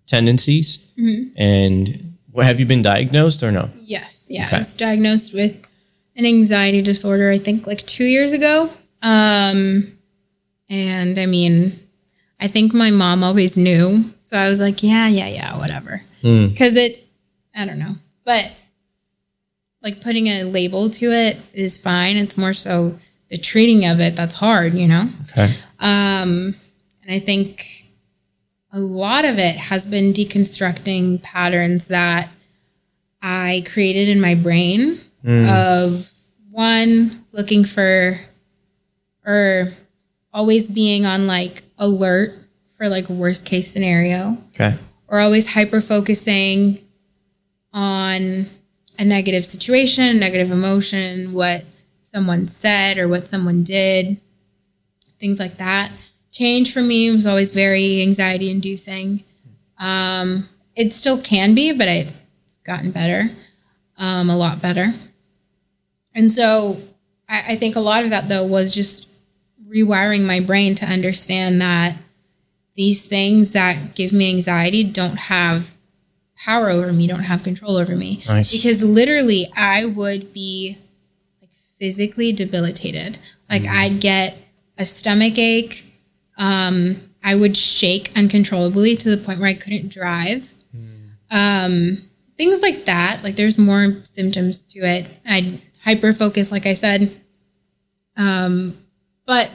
[0.07, 0.79] tendencies,
[1.37, 3.70] and have you been diagnosed or no?
[3.78, 4.26] Yes.
[4.31, 4.47] Yeah.
[4.47, 4.57] Okay.
[4.57, 5.57] I was diagnosed with
[6.16, 8.70] an anxiety disorder, I think like two years ago.
[9.03, 9.97] Um,
[10.68, 11.78] and I mean,
[12.39, 14.05] I think my mom always knew.
[14.18, 16.03] So I was like, yeah, yeah, yeah, whatever.
[16.22, 16.49] Hmm.
[16.49, 17.05] Because it,
[17.55, 17.95] I don't know.
[18.24, 18.53] But
[19.83, 22.16] like putting a label to it is fine.
[22.16, 22.99] It's more so
[23.31, 25.09] the treating of it that's hard, you know?
[25.31, 25.55] Okay.
[25.78, 26.55] Um,
[27.03, 27.80] and I think
[28.73, 32.29] a lot of it has been deconstructing patterns that
[33.23, 35.49] I created in my brain mm.
[35.51, 36.11] of
[36.51, 38.18] one looking for
[39.27, 39.73] or
[40.33, 42.33] always being on like alert
[42.77, 44.79] for like worst case scenario Okay.
[45.09, 46.79] or always hyper focusing
[47.73, 48.49] on
[48.99, 51.64] a negative situation, negative emotion, what
[52.03, 54.21] someone said or what someone did,
[55.18, 55.93] things like that.
[56.33, 59.24] Change for me was always very anxiety inducing.
[59.78, 62.12] Um, it still can be, but I,
[62.47, 63.31] it's gotten better,
[63.99, 64.95] um, a lot better.
[66.14, 66.81] And so
[67.28, 69.07] I, I think a lot of that though was just
[69.68, 71.97] rewiring my brain to understand that
[72.76, 75.68] these things that give me anxiety don't have
[76.37, 78.22] power over me, don't have control over me.
[78.26, 78.53] Nice.
[78.53, 80.78] Because literally I would be
[81.41, 83.18] like physically debilitated.
[83.49, 84.39] Like I'd get
[84.78, 85.85] a stomach ache.
[86.41, 90.53] Um, I would shake uncontrollably to the point where I couldn't drive.
[91.30, 91.99] Um,
[92.36, 93.22] things like that.
[93.22, 95.09] Like there's more symptoms to it.
[95.24, 97.20] I'd hyper focus, like I said.
[98.16, 98.78] Um,
[99.26, 99.51] but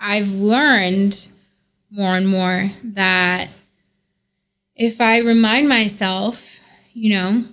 [0.00, 1.28] I've learned
[1.90, 3.50] more and more that
[4.74, 6.58] if I remind myself,
[6.92, 7.44] you know,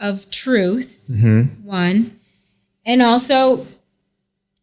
[0.00, 1.66] of truth, Mm-hmm.
[1.66, 2.18] one,
[2.86, 3.66] and also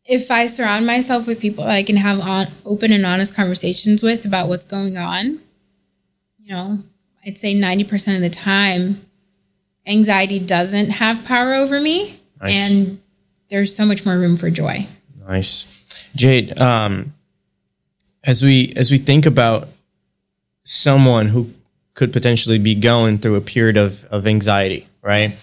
[0.05, 4.01] if I surround myself with people that I can have on, open and honest conversations
[4.01, 5.41] with about what's going on,
[6.39, 6.79] you know,
[7.25, 9.05] I'd say 90% of the time,
[9.85, 12.19] anxiety doesn't have power over me.
[12.41, 12.71] Nice.
[12.71, 13.01] And
[13.49, 14.87] there's so much more room for joy.
[15.27, 15.65] Nice,
[16.15, 16.59] Jade.
[16.59, 17.13] Um,
[18.23, 19.67] as we as we think about
[20.63, 21.51] someone who
[21.93, 25.37] could potentially be going through a period of of anxiety, right?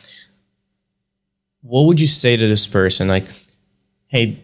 [1.62, 3.08] What would you say to this person?
[3.08, 3.24] Like,
[4.08, 4.38] hey,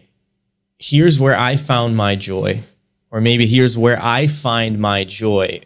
[0.77, 2.61] here's where I found my joy,
[3.11, 5.61] or maybe here's where I find my joy,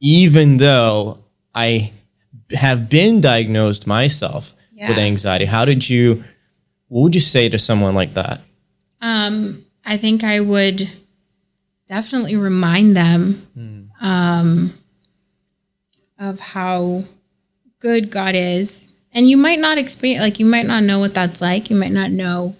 [0.00, 1.18] even though
[1.54, 1.92] I
[2.52, 4.54] have been diagnosed myself
[4.88, 5.44] with anxiety.
[5.44, 6.24] How did you?
[6.88, 8.40] What would you say to someone like that?
[9.00, 10.90] Um, I think I would
[11.88, 14.74] definitely remind them um,
[16.18, 17.04] of how
[17.80, 18.92] good God is.
[19.14, 21.68] And you might not experience, like, you might not know what that's like.
[21.70, 22.56] You might not know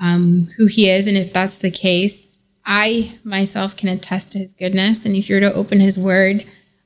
[0.00, 1.06] um, who He is.
[1.06, 5.04] And if that's the case, I myself can attest to His goodness.
[5.04, 6.44] And if you're to open His Word,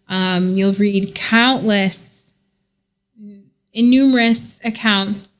[0.08, 2.30] um, you'll read countless,
[3.72, 5.32] innumerous accounts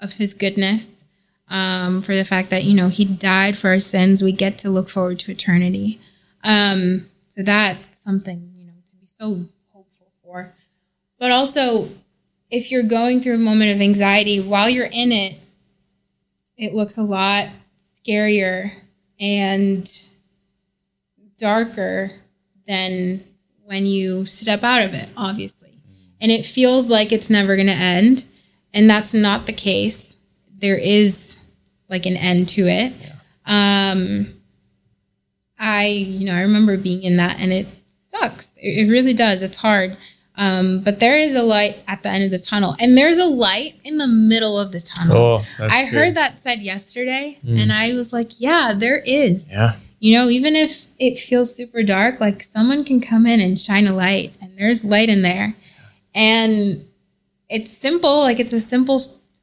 [0.00, 0.90] of His goodness
[1.48, 4.22] um, for the fact that you know he died for our sins.
[4.22, 6.00] We get to look forward to eternity.
[6.42, 10.52] Um, so that's something you know to be so hopeful for.
[11.18, 11.90] But also,
[12.50, 15.38] if you're going through a moment of anxiety while you're in it,
[16.56, 17.48] it looks a lot
[18.06, 18.72] scarier
[19.18, 20.02] and
[21.38, 22.10] darker
[22.66, 23.22] than
[23.64, 25.80] when you step out of it, obviously.
[26.20, 28.24] And it feels like it's never going to end.
[28.72, 30.16] And that's not the case.
[30.58, 31.38] There is
[31.88, 32.92] like an end to it.
[33.46, 34.40] Um,
[35.58, 38.52] I, you know, I remember being in that and it sucks.
[38.56, 39.42] It, it really does.
[39.42, 39.96] It's hard.
[40.36, 43.24] Um, but there is a light at the end of the tunnel, and there's a
[43.24, 45.16] light in the middle of the tunnel.
[45.16, 49.48] Oh, I heard that said yesterday, and I was like, yeah, there is.
[49.48, 49.76] Yeah.
[50.00, 53.86] You know, even if it feels super dark, like someone can come in and shine
[53.86, 55.54] a light, and there's light in there.
[56.14, 56.84] And
[57.48, 58.98] it's simple, like it's a simple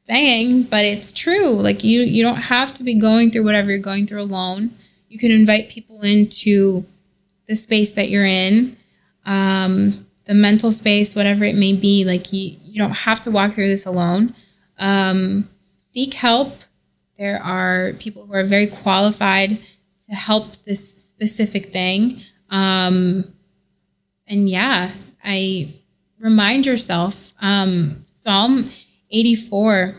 [0.06, 1.50] saying, but it's true.
[1.50, 4.74] Like you you don't have to be going through whatever you're going through alone.
[5.08, 6.82] You can invite people into
[7.46, 8.76] the space that you're in.
[9.24, 13.52] Um, the mental space, whatever it may be, like you you don't have to walk
[13.52, 14.34] through this alone.
[14.78, 16.54] Um, seek help.
[17.18, 19.58] There are people who are very qualified
[20.06, 22.22] to help this specific thing.
[22.48, 23.34] Um,
[24.26, 25.74] and yeah, I
[26.18, 27.32] remind yourself.
[27.42, 28.70] Um, Psalm
[29.10, 29.96] 84,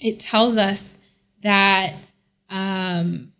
[0.00, 0.96] it tells us
[1.42, 1.92] that
[2.48, 3.34] um,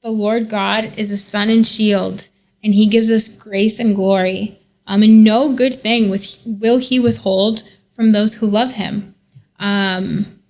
[0.00, 2.30] the Lord God is a sun and shield,
[2.64, 4.56] and He gives us grace and glory.
[4.90, 7.62] Um, and no good thing with, will He withhold
[7.96, 9.14] from those who love Him.
[9.58, 10.40] Um,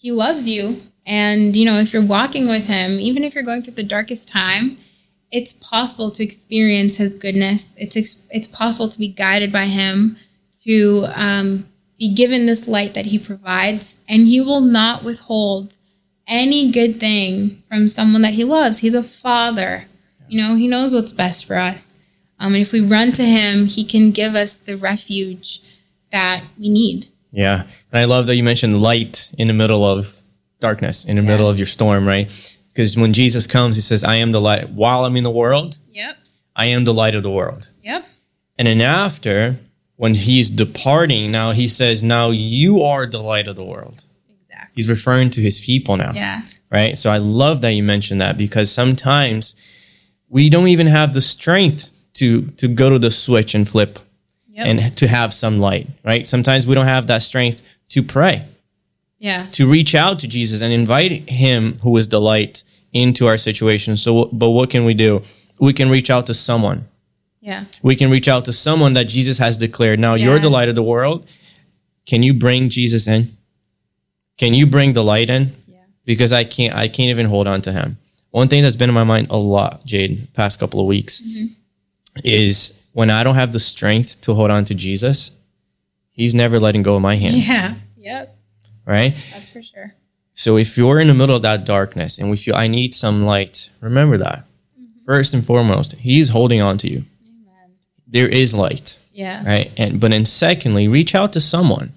[0.00, 0.80] he loves you.
[1.06, 4.28] And, you know, if you're walking with him, even if you're going through the darkest
[4.28, 4.76] time,
[5.32, 7.72] it's possible to experience his goodness.
[7.76, 10.16] It's, ex- it's possible to be guided by him,
[10.64, 13.96] to um, be given this light that he provides.
[14.08, 15.76] And he will not withhold
[16.26, 18.78] any good thing from someone that he loves.
[18.78, 19.86] He's a father.
[20.28, 21.97] You know, he knows what's best for us.
[22.38, 25.60] Um, and if we run to him, he can give us the refuge
[26.12, 27.06] that we need.
[27.32, 27.62] Yeah.
[27.92, 30.16] And I love that you mentioned light in the middle of
[30.60, 32.30] darkness, in the middle of your storm, right?
[32.72, 34.70] Because when Jesus comes, he says, I am the light.
[34.70, 36.16] While I'm in the world, Yep.
[36.56, 37.68] I am the light of the world.
[37.82, 38.04] Yep.
[38.58, 39.58] And then after,
[39.96, 44.04] when he's departing, now he says, Now you are the light of the world.
[44.28, 44.72] Exactly.
[44.74, 46.12] He's referring to his people now.
[46.14, 46.42] Yeah.
[46.70, 46.96] right?
[46.96, 49.54] So I love that you mentioned that because sometimes
[50.28, 53.98] we don't even have the strength to to go to the switch and flip
[54.58, 54.66] Yep.
[54.66, 56.26] and to have some light, right?
[56.26, 58.44] Sometimes we don't have that strength to pray,
[59.20, 59.46] yeah.
[59.52, 63.96] to reach out to Jesus and invite him who is the light into our situation.
[63.96, 65.22] So but what can we do?
[65.60, 66.86] We can reach out to someone
[67.40, 67.64] Yeah.
[67.82, 69.98] We can reach out to someone that Jesus has declared.
[70.00, 71.24] Now, you're the light of the world.
[72.04, 73.36] Can you bring Jesus in?
[74.36, 75.52] Can you bring the light in?
[75.66, 75.78] Yeah.
[76.04, 76.74] Because I can't.
[76.74, 77.96] I can't even hold on to him.
[78.30, 81.46] One thing that's been in my mind a lot, Jade, past couple of weeks, mm-hmm.
[82.24, 85.32] Is when I don't have the strength to hold on to Jesus,
[86.10, 87.36] He's never letting go of my hand.
[87.36, 87.74] Yeah.
[87.96, 88.36] Yep.
[88.86, 89.14] Right.
[89.32, 89.94] That's for sure.
[90.34, 93.24] So if you're in the middle of that darkness and we feel I need some
[93.24, 94.44] light, remember that.
[95.06, 97.04] First and foremost, he's holding on to you.
[97.24, 97.70] Amen.
[98.06, 99.44] There is light, Yeah.
[99.46, 99.70] right?
[99.76, 101.92] And but then secondly, reach out to someone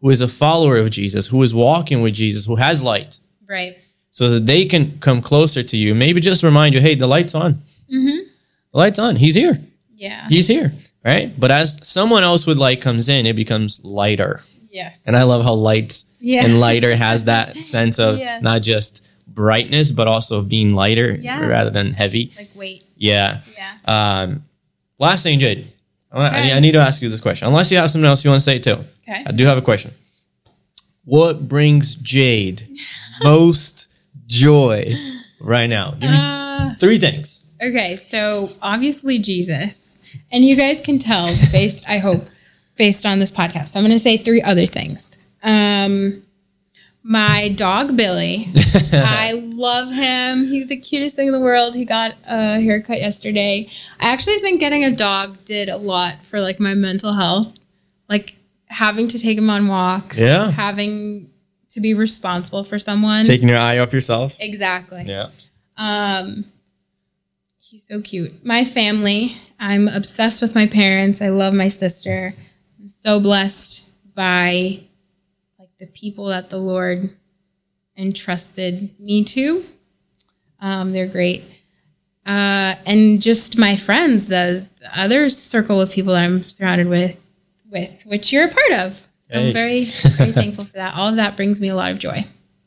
[0.00, 3.18] who is a follower of Jesus, who is walking with Jesus, who has light,
[3.48, 3.76] Right.
[4.10, 5.94] so that they can come closer to you.
[5.94, 7.62] Maybe just remind you, hey, the light's on.
[7.92, 8.28] Mm-hmm.
[8.72, 9.16] The light's on.
[9.16, 9.60] He's here.
[9.94, 10.28] Yeah.
[10.28, 10.72] He's here.
[11.04, 11.38] Right?
[11.38, 14.40] But as someone else with light comes in, it becomes lighter.
[14.70, 15.02] yes.
[15.06, 16.44] And I love how light yeah.
[16.44, 18.42] and lighter has that sense of Yes.
[18.42, 21.40] not just brightness but also of being lighter Yeah.
[21.40, 22.84] rather than heavy like weight.
[22.96, 24.20] yeah Yeah.
[24.22, 24.44] um
[24.98, 25.72] last thing jade
[26.10, 26.42] I Okay.
[26.42, 28.40] need- I need to ask you this question unless you have something else you want
[28.40, 29.22] to say too Okay.
[29.26, 29.92] i do have a question
[31.04, 32.68] what brings jade
[33.22, 33.86] most
[34.26, 34.94] joy
[35.40, 37.96] right now give me Uh, three things okay.
[37.96, 39.98] So obviously Jesus,
[40.30, 41.84] and you guys can tell based.
[41.88, 42.24] I hope
[42.76, 43.68] based on this podcast.
[43.68, 45.12] So I'm going to say three other things.
[45.42, 46.22] Um,
[47.04, 48.48] my dog Billy.
[48.92, 50.46] I love him.
[50.46, 51.74] He's the cutest thing in the world.
[51.74, 53.68] He got a haircut yesterday.
[54.00, 57.54] I actually think getting a dog did a lot for like my mental health.
[58.08, 58.36] Like
[58.66, 60.50] having to take him on walks, Yeah.
[60.50, 61.28] having
[61.70, 63.24] to be responsible for someone.
[63.24, 65.04] taking your eye off yourself exactly.
[65.06, 65.28] yeah
[65.78, 66.44] Um
[67.72, 68.44] he's so cute.
[68.44, 71.22] My family, I'm obsessed with my parents.
[71.22, 72.34] I love my sister.
[72.78, 74.80] I'm so blessed by
[75.58, 77.16] like the people that the Lord
[77.96, 79.64] entrusted me to.
[80.60, 81.44] Um, they're great.
[82.26, 87.18] Uh, and just my friends, the, the other circle of people that I'm surrounded with,
[87.70, 88.96] with which you're a part of.
[89.22, 89.48] So Hey.
[89.48, 90.94] I'm very, very thankful for that.
[90.94, 92.26] All of that brings me a lot of joy.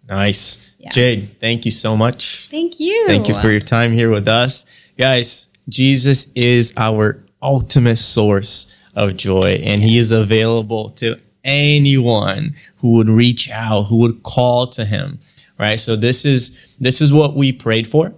[0.10, 0.90] nice Yeah.
[0.92, 3.08] jade thank you so much Thank you.
[3.08, 4.66] Thank you for your time here with us.
[4.98, 12.94] Guys, Jesus is our ultimate source of joy, and he is available to anyone who
[12.94, 15.20] would reach out, who would call to him.
[15.60, 15.80] Right?
[15.80, 18.14] So this is this is what we prayed for.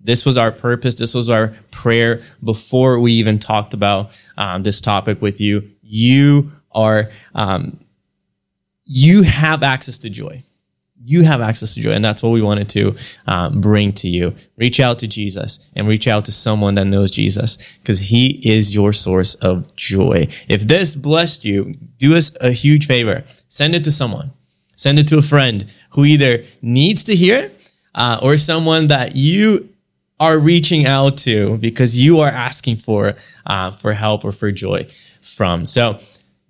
[0.00, 0.94] This was our purpose.
[0.94, 5.68] This was our prayer before we even talked about um, this topic with you.
[5.82, 7.78] You are um,
[8.84, 10.44] you have access to joy
[11.04, 12.96] you have access to joy and that's what we wanted to
[13.26, 14.34] um, bring to you.
[14.56, 18.74] Reach out to jesus and reach out to someone that knows jesus because he is
[18.74, 20.28] your source of joy.
[20.48, 23.24] If this blessed you do us a huge favor.
[23.48, 24.32] Send it to someone.
[24.76, 27.60] Send it to a friend who either needs to hear it
[27.94, 29.68] uh, or someone that you
[30.18, 33.14] are reaching out to because you are asking for
[33.46, 34.86] uh, for help or for joy
[35.20, 35.64] from.
[35.64, 36.00] So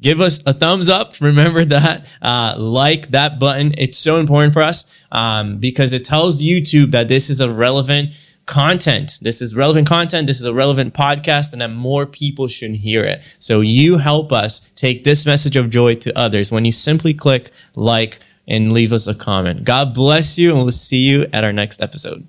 [0.01, 1.15] give us a thumbs up.
[1.21, 2.07] Remember that.
[2.23, 3.75] Uh, like that button.
[3.79, 8.13] It's so important for us um, because it tells YouTube that this is a relevant
[8.47, 9.19] content.
[9.23, 10.27] This is relevant content.
[10.27, 13.23] This is a relevant podcast, and that more people should hear it.
[13.39, 17.53] So you help us take this message of joy to others when you simply click
[17.77, 19.65] like and leave us a comment.
[19.65, 22.27] God bless you, and we'll see you at our next episode.